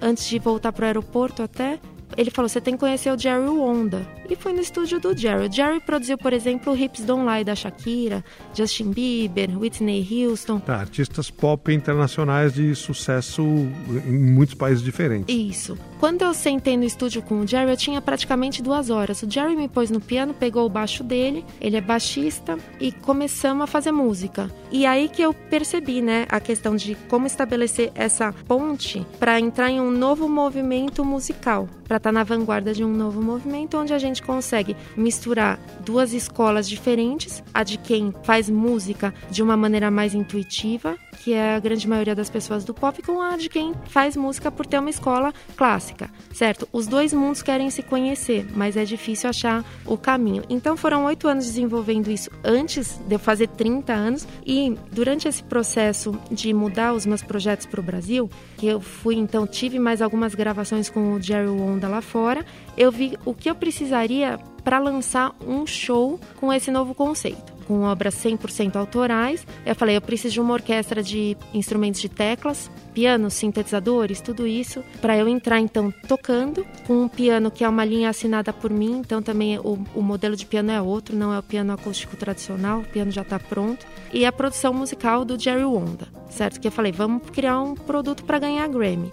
antes 0.01 0.27
de 0.27 0.39
voltar 0.39 0.73
para 0.73 0.85
o 0.85 0.87
aeroporto 0.87 1.43
até, 1.43 1.79
ele 2.17 2.31
falou: 2.31 2.49
você 2.49 2.61
tem 2.61 2.73
que 2.73 2.81
conhecer 2.81 3.13
o 3.13 3.19
Jerry 3.19 3.49
Wonda. 3.49 4.07
E 4.33 4.37
foi 4.37 4.55
no 4.55 4.63
estúdio 4.63 4.99
do 4.99 5.15
Jerry. 5.15 5.47
O 5.47 5.53
Jerry 5.53 5.79
produziu, 5.79 6.17
por 6.17 6.33
exemplo, 6.33 6.75
Hips 6.75 7.05
Don't 7.05 7.31
Lie 7.31 7.45
da 7.45 7.55
Shakira, 7.55 8.25
Justin 8.55 8.91
Bieber, 8.91 9.59
Whitney 9.59 10.09
Houston. 10.11 10.59
Tá, 10.59 10.77
artistas 10.77 11.31
pop 11.31 11.71
internacionais 11.71 12.55
de 12.55 12.75
sucesso 12.75 13.43
em 13.43 14.19
muitos 14.19 14.55
países 14.55 14.83
diferentes. 14.83 15.27
Isso. 15.29 15.77
Quando 16.01 16.23
eu 16.23 16.33
sentei 16.33 16.79
no 16.79 16.83
estúdio 16.83 17.21
com 17.21 17.43
o 17.43 17.47
Jerry, 17.47 17.71
eu 17.71 17.77
tinha 17.77 18.01
praticamente 18.01 18.63
duas 18.63 18.89
horas. 18.89 19.23
O 19.23 19.31
Jerry 19.31 19.55
me 19.55 19.69
pôs 19.69 19.91
no 19.91 20.01
piano, 20.01 20.33
pegou 20.33 20.65
o 20.65 20.69
baixo 20.71 21.05
dele, 21.05 21.45
ele 21.61 21.77
é 21.77 21.81
baixista, 21.81 22.59
e 22.81 22.91
começamos 22.91 23.65
a 23.65 23.67
fazer 23.67 23.93
música. 23.93 24.51
E 24.71 24.87
aí 24.87 25.09
que 25.09 25.21
eu 25.21 25.35
percebi, 25.35 26.01
né, 26.01 26.27
a 26.31 26.41
questão 26.41 26.75
de 26.75 26.95
como 27.09 27.27
estabelecer 27.27 27.93
essa 27.95 28.33
ponte 28.49 29.07
para 29.21 29.39
entrar 29.39 29.71
em 29.71 29.81
um 29.81 29.91
novo 29.91 30.29
movimento 30.29 31.05
musical, 31.05 31.69
para 31.87 31.99
estar 31.99 32.09
tá 32.09 32.13
na 32.13 32.25
vanguarda 32.25 32.73
de 32.73 32.83
um 32.83 32.93
novo 32.93 33.23
movimento 33.23 33.77
onde 33.77 33.93
a 33.93 33.99
gente 33.99 34.22
gente 34.23 34.27
consegue 34.27 34.77
misturar 34.97 35.59
duas 35.81 36.13
escolas 36.13 36.69
diferentes, 36.69 37.43
a 37.53 37.65
de 37.65 37.77
quem 37.77 38.15
faz 38.23 38.49
música 38.49 39.13
de 39.31 39.43
uma 39.43 39.57
maneira 39.57 39.91
mais 39.91 40.15
intuitiva, 40.15 40.97
que 41.23 41.33
é 41.33 41.55
a 41.55 41.61
grande 41.61 41.87
maioria 41.89 42.15
das 42.15 42.31
pessoas 42.31 42.65
do 42.65 42.73
pop, 42.73 43.03
com 43.03 43.21
a 43.21 43.37
de 43.37 43.49
quem 43.49 43.75
faz 43.87 44.17
música 44.17 44.51
por 44.51 44.65
ter 44.65 44.79
uma 44.79 44.91
escola 44.91 45.33
clássica, 45.57 46.11
certo? 46.33 46.69
Os 46.73 46.87
dois 46.87 47.13
mundos 47.13 47.43
querem 47.43 47.71
se 47.71 47.83
conhecer, 47.83 48.47
mas 48.55 48.77
é 48.77 48.85
difícil 48.85 49.29
achar 49.29 49.65
o 49.85 49.97
caminho. 49.97 50.45
Então 50.49 50.77
foram 50.77 51.05
oito 51.05 51.29
anos 51.29 51.45
desenvolvendo 51.45 52.11
isso 52.11 52.31
antes 52.45 52.99
de 53.07 53.15
eu 53.15 53.19
fazer 53.19 53.49
30 53.49 53.93
anos 53.93 54.27
e 54.47 54.77
durante 54.91 55.29
esse 55.29 55.43
processo 55.43 56.13
de 56.31 56.53
mudar 56.53 56.93
os 56.93 57.07
meus 57.07 57.23
projetos 57.23 57.67
para 57.67 57.81
o 57.81 57.83
Brasil, 57.83 58.31
que 58.57 58.67
eu 58.67 58.81
fui 58.81 59.17
então 59.17 59.47
tive 59.47 59.79
mais 59.79 60.01
algumas 60.01 60.35
gravações 60.35 60.89
com 60.89 61.15
o 61.15 61.23
Jerry 61.23 61.49
Wonda 61.49 61.89
lá 61.89 62.01
fora, 62.01 62.45
eu 62.77 62.91
vi 62.91 63.19
o 63.25 63.35
que 63.35 63.51
eu 63.51 63.55
precisaria 63.55 64.39
para 64.65 64.79
lançar 64.79 65.35
um 65.47 65.67
show 65.67 66.19
com 66.39 66.53
esse 66.53 66.71
novo 66.71 66.95
conceito 66.95 67.53
com 67.63 67.83
obras 67.83 68.15
100% 68.15 68.77
autorais. 68.77 69.47
Eu 69.65 69.75
falei, 69.75 69.97
eu 69.97 70.01
preciso 70.01 70.35
de 70.35 70.41
uma 70.41 70.53
orquestra 70.53 71.03
de 71.03 71.37
instrumentos 71.55 72.01
de 72.01 72.09
teclas, 72.09 72.71
pianos, 72.93 73.35
sintetizadores, 73.35 74.21
tudo 74.21 74.47
isso, 74.47 74.85
para 75.01 75.17
eu 75.17 75.27
entrar 75.29 75.61
então 75.61 75.93
tocando 76.07 76.67
com 76.87 77.03
um 77.05 77.09
piano 77.09 77.51
que 77.51 77.65
é 77.65 77.69
uma 77.69 77.85
linha 77.85 78.11
assinada 78.11 78.53
por 78.53 78.71
mim, 78.71 78.99
então 78.99 79.23
também 79.23 79.59
o, 79.59 79.79
o 79.95 80.03
modelo 80.03 80.37
de 80.37 80.45
piano 80.45 80.71
é 80.71 80.83
outro, 80.83 81.17
não 81.17 81.33
é 81.33 81.39
o 81.39 81.43
piano 81.43 81.73
acústico 81.73 82.17
tradicional, 82.17 82.81
o 82.81 82.85
piano 82.85 83.11
já 83.11 83.23
está 83.23 83.39
pronto. 83.39 83.87
E 84.13 84.27
a 84.27 84.33
produção 84.33 84.75
musical 84.75 85.25
do 85.25 85.41
Jerry 85.41 85.65
Wonda, 85.65 86.09
certo? 86.29 86.61
Que 86.61 86.69
eu 86.69 86.73
falei, 86.73 86.93
vamos 86.93 87.23
criar 87.31 87.61
um 87.61 87.75
produto 87.75 88.25
para 88.25 88.39
ganhar 88.39 88.69
Grammy. 88.69 89.11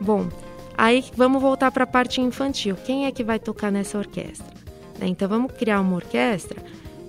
Bom, 0.00 0.28
aí 0.78 1.04
vamos 1.16 1.42
voltar 1.42 1.70
para 1.72 1.84
a 1.84 1.86
parte 1.86 2.20
infantil. 2.20 2.76
Quem 2.86 3.04
é 3.04 3.12
que 3.12 3.24
vai 3.24 3.38
tocar 3.38 3.70
nessa 3.70 3.98
orquestra? 3.98 4.56
Então 5.02 5.28
vamos 5.28 5.52
criar 5.52 5.80
uma 5.80 5.96
orquestra 5.96 6.62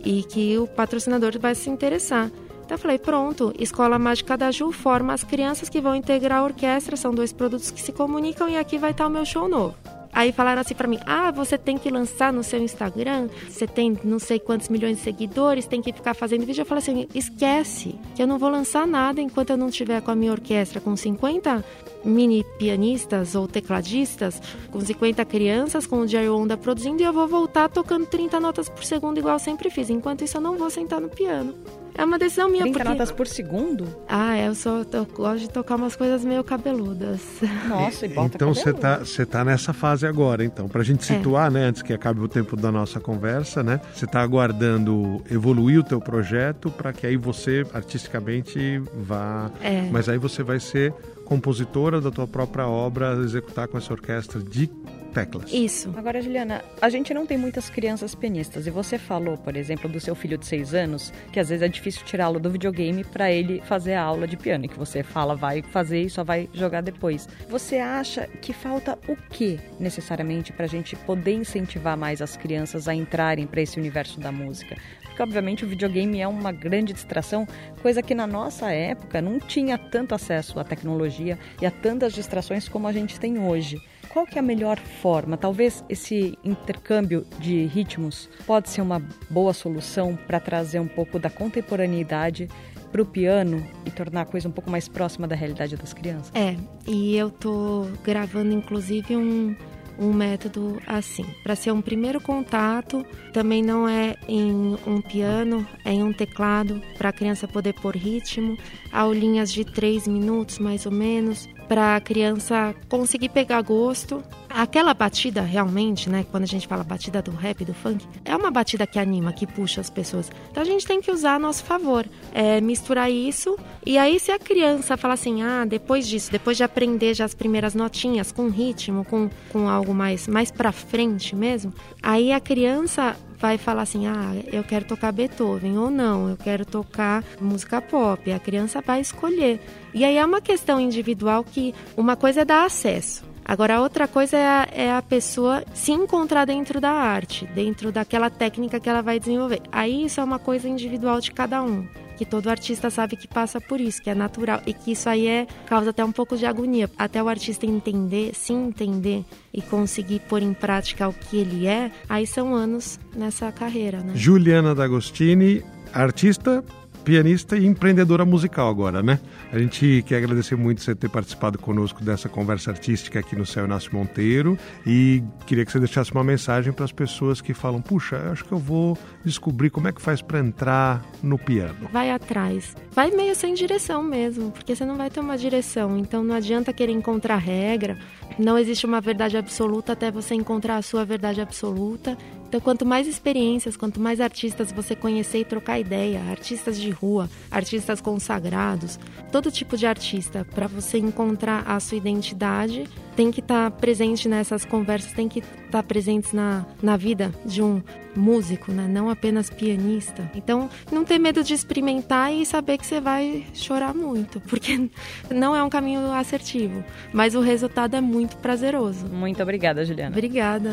e 0.03 0.23
que 0.23 0.57
o 0.57 0.67
patrocinador 0.67 1.39
vai 1.39 1.53
se 1.55 1.69
interessar. 1.69 2.31
Então 2.65 2.75
eu 2.75 2.79
falei, 2.79 2.99
pronto, 2.99 3.53
Escola 3.57 3.97
Mágica 3.97 4.35
da 4.35 4.51
Ju 4.51 4.71
forma 4.71 5.13
as 5.13 5.23
crianças 5.23 5.69
que 5.69 5.81
vão 5.81 5.95
integrar 5.95 6.39
a 6.39 6.43
orquestra, 6.43 6.97
são 6.97 7.11
dois 7.13 7.31
produtos 7.31 7.71
que 7.71 7.81
se 7.81 7.91
comunicam 7.91 8.49
e 8.49 8.57
aqui 8.57 8.77
vai 8.77 8.91
estar 8.91 9.07
o 9.07 9.09
meu 9.09 9.25
show 9.25 9.47
novo. 9.47 9.75
Aí 10.11 10.31
falaram 10.31 10.61
assim 10.61 10.75
para 10.75 10.87
mim: 10.87 10.99
"Ah, 11.05 11.31
você 11.31 11.57
tem 11.57 11.77
que 11.77 11.89
lançar 11.89 12.33
no 12.33 12.43
seu 12.43 12.61
Instagram, 12.61 13.29
você 13.47 13.67
tem 13.67 13.97
não 14.03 14.19
sei 14.19 14.39
quantos 14.39 14.69
milhões 14.69 14.97
de 14.97 15.03
seguidores, 15.03 15.65
tem 15.65 15.81
que 15.81 15.93
ficar 15.93 16.13
fazendo 16.13 16.45
vídeo". 16.45 16.61
Eu 16.61 16.65
falei 16.65 16.81
assim: 16.81 17.07
"Esquece, 17.13 17.95
que 18.15 18.21
eu 18.21 18.27
não 18.27 18.37
vou 18.37 18.49
lançar 18.49 18.85
nada 18.87 19.21
enquanto 19.21 19.51
eu 19.51 19.57
não 19.57 19.69
tiver 19.69 20.01
com 20.01 20.11
a 20.11 20.15
minha 20.15 20.31
orquestra 20.31 20.79
com 20.81 20.95
50 20.95 21.63
mini 22.03 22.45
pianistas 22.57 23.35
ou 23.35 23.47
tecladistas, 23.47 24.41
com 24.71 24.79
50 24.79 25.23
crianças, 25.25 25.85
com 25.85 25.97
o 25.97 26.07
Jerry 26.07 26.29
Onda 26.29 26.57
produzindo, 26.57 27.01
e 27.01 27.05
eu 27.05 27.13
vou 27.13 27.27
voltar 27.27 27.69
tocando 27.69 28.05
30 28.05 28.39
notas 28.39 28.69
por 28.69 28.83
segundo, 28.83 29.17
igual 29.17 29.37
sempre 29.39 29.69
fiz. 29.69 29.89
Enquanto 29.89 30.23
isso, 30.23 30.37
eu 30.37 30.41
não 30.41 30.57
vou 30.57 30.69
sentar 30.69 31.01
no 31.01 31.09
piano. 31.09 31.53
É 31.99 32.05
uma 32.05 32.17
decisão 32.17 32.47
minha. 32.47 32.63
30 32.63 32.79
porque... 32.79 32.89
notas 32.89 33.11
por 33.11 33.27
segundo? 33.27 33.85
Ah, 34.07 34.37
eu 34.37 34.55
sou 34.55 34.85
eu 34.93 35.05
gosto 35.05 35.39
de 35.41 35.49
tocar 35.49 35.75
umas 35.75 35.97
coisas 35.97 36.23
meio 36.23 36.41
cabeludas. 36.45 37.19
Nossa, 37.67 38.05
e 38.05 38.09
bota 38.09 38.35
Então 38.35 38.55
você 38.55 38.71
tá, 38.71 38.99
você 38.99 39.25
tá 39.25 39.43
nessa 39.43 39.73
fase 39.73 40.07
agora, 40.07 40.45
então. 40.45 40.69
Pra 40.69 40.81
gente 40.81 41.03
situar, 41.03 41.47
é. 41.47 41.49
né, 41.49 41.65
antes 41.65 41.81
que 41.81 41.91
acabe 41.91 42.21
o 42.21 42.29
tempo 42.29 42.55
da 42.55 42.71
nossa 42.71 43.01
conversa, 43.01 43.61
né? 43.61 43.81
Você 43.93 44.07
tá 44.07 44.21
aguardando 44.21 45.21
evoluir 45.29 45.81
o 45.81 45.83
teu 45.83 45.99
projeto 45.99 46.71
para 46.71 46.93
que 46.93 47.05
aí 47.05 47.17
você 47.17 47.65
artisticamente 47.73 48.81
vá. 48.95 49.51
É. 49.61 49.89
Mas 49.91 50.07
aí 50.07 50.17
você 50.17 50.41
vai 50.41 50.61
ser 50.61 50.93
compositora 51.25 51.99
da 51.99 52.09
tua 52.09 52.25
própria 52.25 52.65
obra, 52.65 53.11
executar 53.21 53.67
com 53.67 53.77
essa 53.77 53.91
orquestra 53.91 54.41
de 54.41 54.69
teclas. 55.09 55.51
Isso. 55.51 55.93
Agora, 55.95 56.21
Juliana, 56.21 56.63
a 56.81 56.89
gente 56.89 57.13
não 57.13 57.25
tem 57.25 57.37
muitas 57.37 57.69
crianças 57.69 58.15
pianistas 58.15 58.67
e 58.67 58.69
você 58.69 58.97
falou, 58.97 59.37
por 59.37 59.55
exemplo, 59.55 59.89
do 59.89 59.99
seu 59.99 60.15
filho 60.15 60.37
de 60.37 60.45
seis 60.45 60.73
anos, 60.73 61.11
que 61.31 61.39
às 61.39 61.49
vezes 61.49 61.61
é 61.63 61.67
difícil 61.67 62.03
tirá-lo 62.05 62.39
do 62.39 62.49
videogame 62.49 63.03
para 63.03 63.31
ele 63.31 63.61
fazer 63.65 63.93
a 63.93 64.03
aula 64.03 64.27
de 64.27 64.37
piano, 64.37 64.65
e 64.65 64.67
que 64.67 64.77
você 64.77 65.03
fala 65.03 65.35
vai 65.35 65.61
fazer 65.61 66.01
e 66.01 66.09
só 66.09 66.23
vai 66.23 66.49
jogar 66.53 66.81
depois. 66.81 67.27
Você 67.49 67.77
acha 67.77 68.27
que 68.41 68.53
falta 68.53 68.97
o 69.07 69.15
que 69.15 69.59
necessariamente 69.79 70.53
para 70.53 70.65
a 70.65 70.69
gente 70.69 70.95
poder 70.95 71.33
incentivar 71.33 71.97
mais 71.97 72.21
as 72.21 72.37
crianças 72.37 72.87
a 72.87 72.93
entrarem 72.93 73.45
para 73.45 73.61
esse 73.61 73.79
universo 73.79 74.19
da 74.19 74.31
música? 74.31 74.77
porque 75.19 75.23
obviamente 75.23 75.65
o 75.65 75.67
videogame 75.67 76.21
é 76.21 76.27
uma 76.27 76.51
grande 76.53 76.93
distração, 76.93 77.45
coisa 77.81 78.01
que 78.01 78.15
na 78.15 78.25
nossa 78.25 78.71
época 78.71 79.21
não 79.21 79.37
tinha 79.37 79.77
tanto 79.77 80.15
acesso 80.15 80.57
à 80.61 80.63
tecnologia 80.63 81.37
e 81.61 81.65
a 81.65 81.71
tantas 81.71 82.13
distrações 82.13 82.69
como 82.69 82.87
a 82.87 82.93
gente 82.93 83.19
tem 83.19 83.37
hoje. 83.37 83.81
Qual 84.09 84.25
que 84.25 84.37
é 84.37 84.39
a 84.39 84.43
melhor 84.43 84.79
forma? 84.79 85.37
Talvez 85.37 85.83
esse 85.87 86.37
intercâmbio 86.43 87.25
de 87.39 87.65
ritmos 87.65 88.29
pode 88.45 88.69
ser 88.69 88.81
uma 88.81 89.01
boa 89.29 89.53
solução 89.53 90.17
para 90.27 90.39
trazer 90.39 90.79
um 90.79 90.87
pouco 90.87 91.19
da 91.19 91.29
contemporaneidade 91.29 92.49
para 92.91 93.01
o 93.01 93.05
piano 93.05 93.63
e 93.85 93.91
tornar 93.91 94.21
a 94.21 94.25
coisa 94.25 94.49
um 94.49 94.51
pouco 94.51 94.69
mais 94.69 94.87
próxima 94.87 95.27
da 95.27 95.35
realidade 95.35 95.77
das 95.77 95.93
crianças. 95.93 96.31
É, 96.33 96.55
e 96.87 97.15
eu 97.15 97.29
tô 97.29 97.85
gravando 98.03 98.51
inclusive 98.51 99.15
um 99.15 99.55
um 99.99 100.13
método 100.13 100.81
assim. 100.87 101.25
Para 101.43 101.55
ser 101.55 101.71
um 101.71 101.81
primeiro 101.81 102.21
contato, 102.21 103.05
também 103.33 103.61
não 103.61 103.87
é 103.87 104.15
em 104.27 104.77
um 104.87 105.01
piano, 105.01 105.67
é 105.83 105.91
em 105.91 106.01
um 106.01 106.13
teclado, 106.13 106.81
para 106.97 107.09
a 107.09 107.13
criança 107.13 107.47
poder 107.47 107.73
pôr 107.73 107.95
ritmo, 107.95 108.57
aulinhas 108.93 109.51
de 109.51 109.65
três 109.65 110.07
minutos 110.07 110.57
mais 110.57 110.85
ou 110.85 110.91
menos, 110.91 111.49
para 111.69 111.95
a 111.95 112.01
criança 112.01 112.75
conseguir 112.89 113.29
pegar 113.29 113.61
gosto. 113.61 114.23
Aquela 114.49 114.95
batida 114.95 115.41
realmente, 115.41 116.09
né, 116.09 116.25
quando 116.31 116.43
a 116.43 116.47
gente 116.47 116.67
fala 116.67 116.83
batida 116.83 117.21
do 117.21 117.29
rap, 117.29 117.63
do 117.63 117.73
funk, 117.73 118.03
é 118.25 118.35
uma 118.35 118.49
batida 118.49 118.87
que 118.87 118.97
anima, 118.97 119.31
que 119.31 119.45
puxa 119.45 119.79
as 119.79 119.91
pessoas. 119.91 120.31
Então 120.49 120.63
a 120.63 120.65
gente 120.65 120.87
tem 120.87 120.99
que 120.99 121.11
usar 121.11 121.35
a 121.35 121.39
nosso 121.39 121.63
favor, 121.63 122.03
é, 122.33 122.59
misturar 122.59 123.11
isso. 123.11 123.55
E 123.85 123.95
aí 123.99 124.19
se 124.19 124.31
a 124.31 124.39
criança 124.39 124.97
fala 124.97 125.13
assim, 125.13 125.43
ah, 125.43 125.65
depois 125.65 126.07
disso, 126.07 126.31
depois 126.31 126.57
de 126.57 126.63
aprender 126.63 127.13
já 127.13 127.25
as 127.25 127.35
primeiras 127.35 127.75
notinhas 127.75 128.31
com 128.31 128.49
ritmo, 128.49 129.05
com, 129.05 129.29
com 129.51 129.69
algo 129.69 129.93
mais 129.93 130.27
mais 130.27 130.49
para 130.49 130.71
frente 130.71 131.35
mesmo, 131.35 131.71
aí 132.01 132.31
a 132.31 132.39
criança 132.39 133.15
vai 133.39 133.57
falar 133.57 133.83
assim: 133.83 134.07
ah, 134.07 134.33
eu 134.51 134.63
quero 134.63 134.85
tocar 134.85 135.11
Beethoven 135.11 135.77
ou 135.77 135.89
não, 135.89 136.29
eu 136.29 136.37
quero 136.37 136.65
tocar 136.65 137.23
música 137.39 137.81
pop. 137.81 138.31
A 138.31 138.39
criança 138.39 138.81
vai 138.81 139.01
escolher. 139.01 139.59
E 139.93 140.03
aí 140.03 140.17
é 140.17 140.25
uma 140.25 140.41
questão 140.41 140.79
individual 140.79 141.43
que 141.43 141.73
uma 141.97 142.15
coisa 142.15 142.41
é 142.41 142.45
dar 142.45 142.65
acesso. 142.65 143.27
Agora, 143.43 143.77
a 143.77 143.81
outra 143.81 144.07
coisa 144.07 144.37
é 144.37 144.45
a, 144.45 144.67
é 144.71 144.91
a, 144.91 145.01
pessoa 145.01 145.63
se 145.73 145.91
encontrar 145.91 146.45
dentro 146.45 146.79
da 146.79 146.91
arte, 146.91 147.47
dentro 147.47 147.91
daquela 147.91 148.29
técnica 148.29 148.79
que 148.79 148.87
ela 148.87 149.01
vai 149.01 149.19
desenvolver. 149.19 149.61
Aí 149.71 150.05
isso 150.05 150.21
é 150.21 150.23
uma 150.23 150.37
coisa 150.37 150.69
individual 150.69 151.19
de 151.19 151.31
cada 151.31 151.63
um 151.63 151.87
que 152.19 152.25
todo 152.25 152.49
artista 152.49 152.89
sabe 152.89 153.15
que 153.15 153.29
passa 153.29 153.61
por 153.61 153.79
isso, 153.79 154.01
que 154.01 154.09
é 154.09 154.13
natural 154.13 154.61
e 154.67 154.73
que 154.73 154.91
isso 154.91 155.07
aí 155.07 155.25
é 155.25 155.47
causa 155.65 155.91
até 155.91 156.03
um 156.03 156.11
pouco 156.11 156.35
de 156.35 156.45
agonia, 156.45 156.91
até 156.97 157.23
o 157.23 157.29
artista 157.29 157.65
entender, 157.65 158.35
se 158.35 158.51
entender 158.51 159.23
e 159.53 159.61
conseguir 159.61 160.19
pôr 160.27 160.41
em 160.41 160.53
prática 160.53 161.07
o 161.07 161.13
que 161.13 161.37
ele 161.37 161.65
é, 161.65 161.89
aí 162.09 162.27
são 162.27 162.53
anos 162.53 162.99
nessa 163.15 163.49
carreira, 163.53 164.01
né? 164.01 164.11
Juliana 164.15 164.75
D'Agostini, 164.75 165.63
artista, 165.93 166.61
pianista 167.03 167.57
e 167.57 167.65
empreendedora 167.65 168.25
musical 168.25 168.69
agora, 168.69 169.01
né? 169.01 169.19
A 169.51 169.57
gente 169.57 170.03
quer 170.05 170.17
agradecer 170.17 170.55
muito 170.55 170.81
você 170.81 170.93
ter 170.93 171.09
participado 171.09 171.57
conosco 171.57 172.03
dessa 172.03 172.29
conversa 172.29 172.71
artística 172.71 173.19
aqui 173.19 173.35
no 173.35 173.45
Céu 173.45 173.65
Inácio 173.65 173.93
Monteiro 173.93 174.57
e 174.85 175.23
queria 175.45 175.65
que 175.65 175.71
você 175.71 175.79
deixasse 175.79 176.11
uma 176.11 176.23
mensagem 176.23 176.71
para 176.71 176.85
as 176.85 176.91
pessoas 176.91 177.41
que 177.41 177.53
falam: 177.53 177.81
puxa, 177.81 178.29
acho 178.31 178.45
que 178.45 178.51
eu 178.51 178.57
vou 178.57 178.97
descobrir 179.23 179.69
como 179.69 179.87
é 179.87 179.91
que 179.91 180.01
faz 180.01 180.21
para 180.21 180.39
entrar 180.39 181.03
no 181.23 181.37
piano. 181.37 181.89
Vai 181.91 182.11
atrás. 182.11 182.75
Vai 182.91 183.11
meio 183.11 183.35
sem 183.35 183.53
direção 183.53 184.03
mesmo, 184.03 184.51
porque 184.51 184.75
você 184.75 184.85
não 184.85 184.95
vai 184.95 185.09
ter 185.09 185.19
uma 185.19 185.37
direção. 185.37 185.97
Então 185.97 186.23
não 186.23 186.35
adianta 186.35 186.73
querer 186.73 186.91
encontrar 186.91 187.37
regra. 187.37 187.97
Não 188.37 188.57
existe 188.57 188.85
uma 188.85 189.01
verdade 189.01 189.37
absoluta 189.37 189.93
até 189.93 190.11
você 190.11 190.35
encontrar 190.35 190.77
a 190.77 190.81
sua 190.81 191.03
verdade 191.03 191.41
absoluta. 191.41 192.17
Então, 192.49 192.59
quanto 192.59 192.83
mais 192.83 193.05
experiências, 193.05 193.77
quanto 193.77 193.99
mais 193.99 194.19
artistas 194.19 194.71
você 194.71 194.95
conhecer 194.95 195.37
e 195.37 195.45
trocar 195.45 195.79
ideia, 195.79 196.19
artistas 196.31 196.79
de 196.79 196.89
rua, 196.89 197.29
artistas 197.51 198.01
consagrados, 198.01 198.99
todo 199.31 199.51
tipo 199.51 199.77
de 199.77 199.85
artista, 199.85 200.43
para 200.55 200.65
você 200.65 200.97
encontrar 200.97 201.63
a 201.67 201.79
sua 201.79 201.99
identidade, 201.99 202.89
tem 203.19 203.31
que 203.31 203.41
estar 203.41 203.69
tá 203.69 203.77
presente 203.77 204.29
nessas 204.29 204.63
conversas, 204.63 205.11
tem 205.11 205.27
que 205.27 205.39
estar 205.39 205.71
tá 205.71 205.83
presentes 205.83 206.31
na, 206.31 206.65
na 206.81 206.95
vida 206.95 207.35
de 207.45 207.61
um 207.61 207.83
músico, 208.15 208.71
né? 208.71 208.87
não 208.87 209.09
apenas 209.09 209.49
pianista. 209.49 210.31
Então, 210.33 210.69
não 210.89 211.03
ter 211.03 211.19
medo 211.19 211.43
de 211.43 211.53
experimentar 211.53 212.31
e 212.33 212.45
saber 212.45 212.77
que 212.77 212.85
você 212.85 213.01
vai 213.01 213.45
chorar 213.53 213.93
muito, 213.93 214.39
porque 214.47 214.89
não 215.29 215.53
é 215.53 215.61
um 215.61 215.69
caminho 215.69 216.09
assertivo, 216.13 216.81
mas 217.11 217.35
o 217.35 217.41
resultado 217.41 217.93
é 217.93 217.99
muito 217.99 218.37
prazeroso. 218.37 219.05
Muito 219.07 219.43
obrigada, 219.43 219.83
Juliana. 219.83 220.15
Obrigada. 220.15 220.71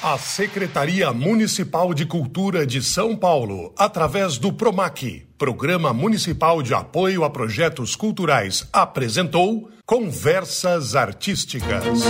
A 0.00 0.16
Secretaria 0.16 1.12
Municipal 1.12 1.92
de 1.92 2.06
Cultura 2.06 2.64
de 2.64 2.80
São 2.84 3.16
Paulo, 3.16 3.74
através 3.76 4.38
do 4.38 4.52
PROMAC, 4.52 5.26
Programa 5.36 5.92
Municipal 5.92 6.62
de 6.62 6.72
Apoio 6.72 7.24
a 7.24 7.30
Projetos 7.30 7.96
Culturais, 7.96 8.68
apresentou 8.72 9.70
Conversas 9.90 10.94
Artísticas. 10.94 12.04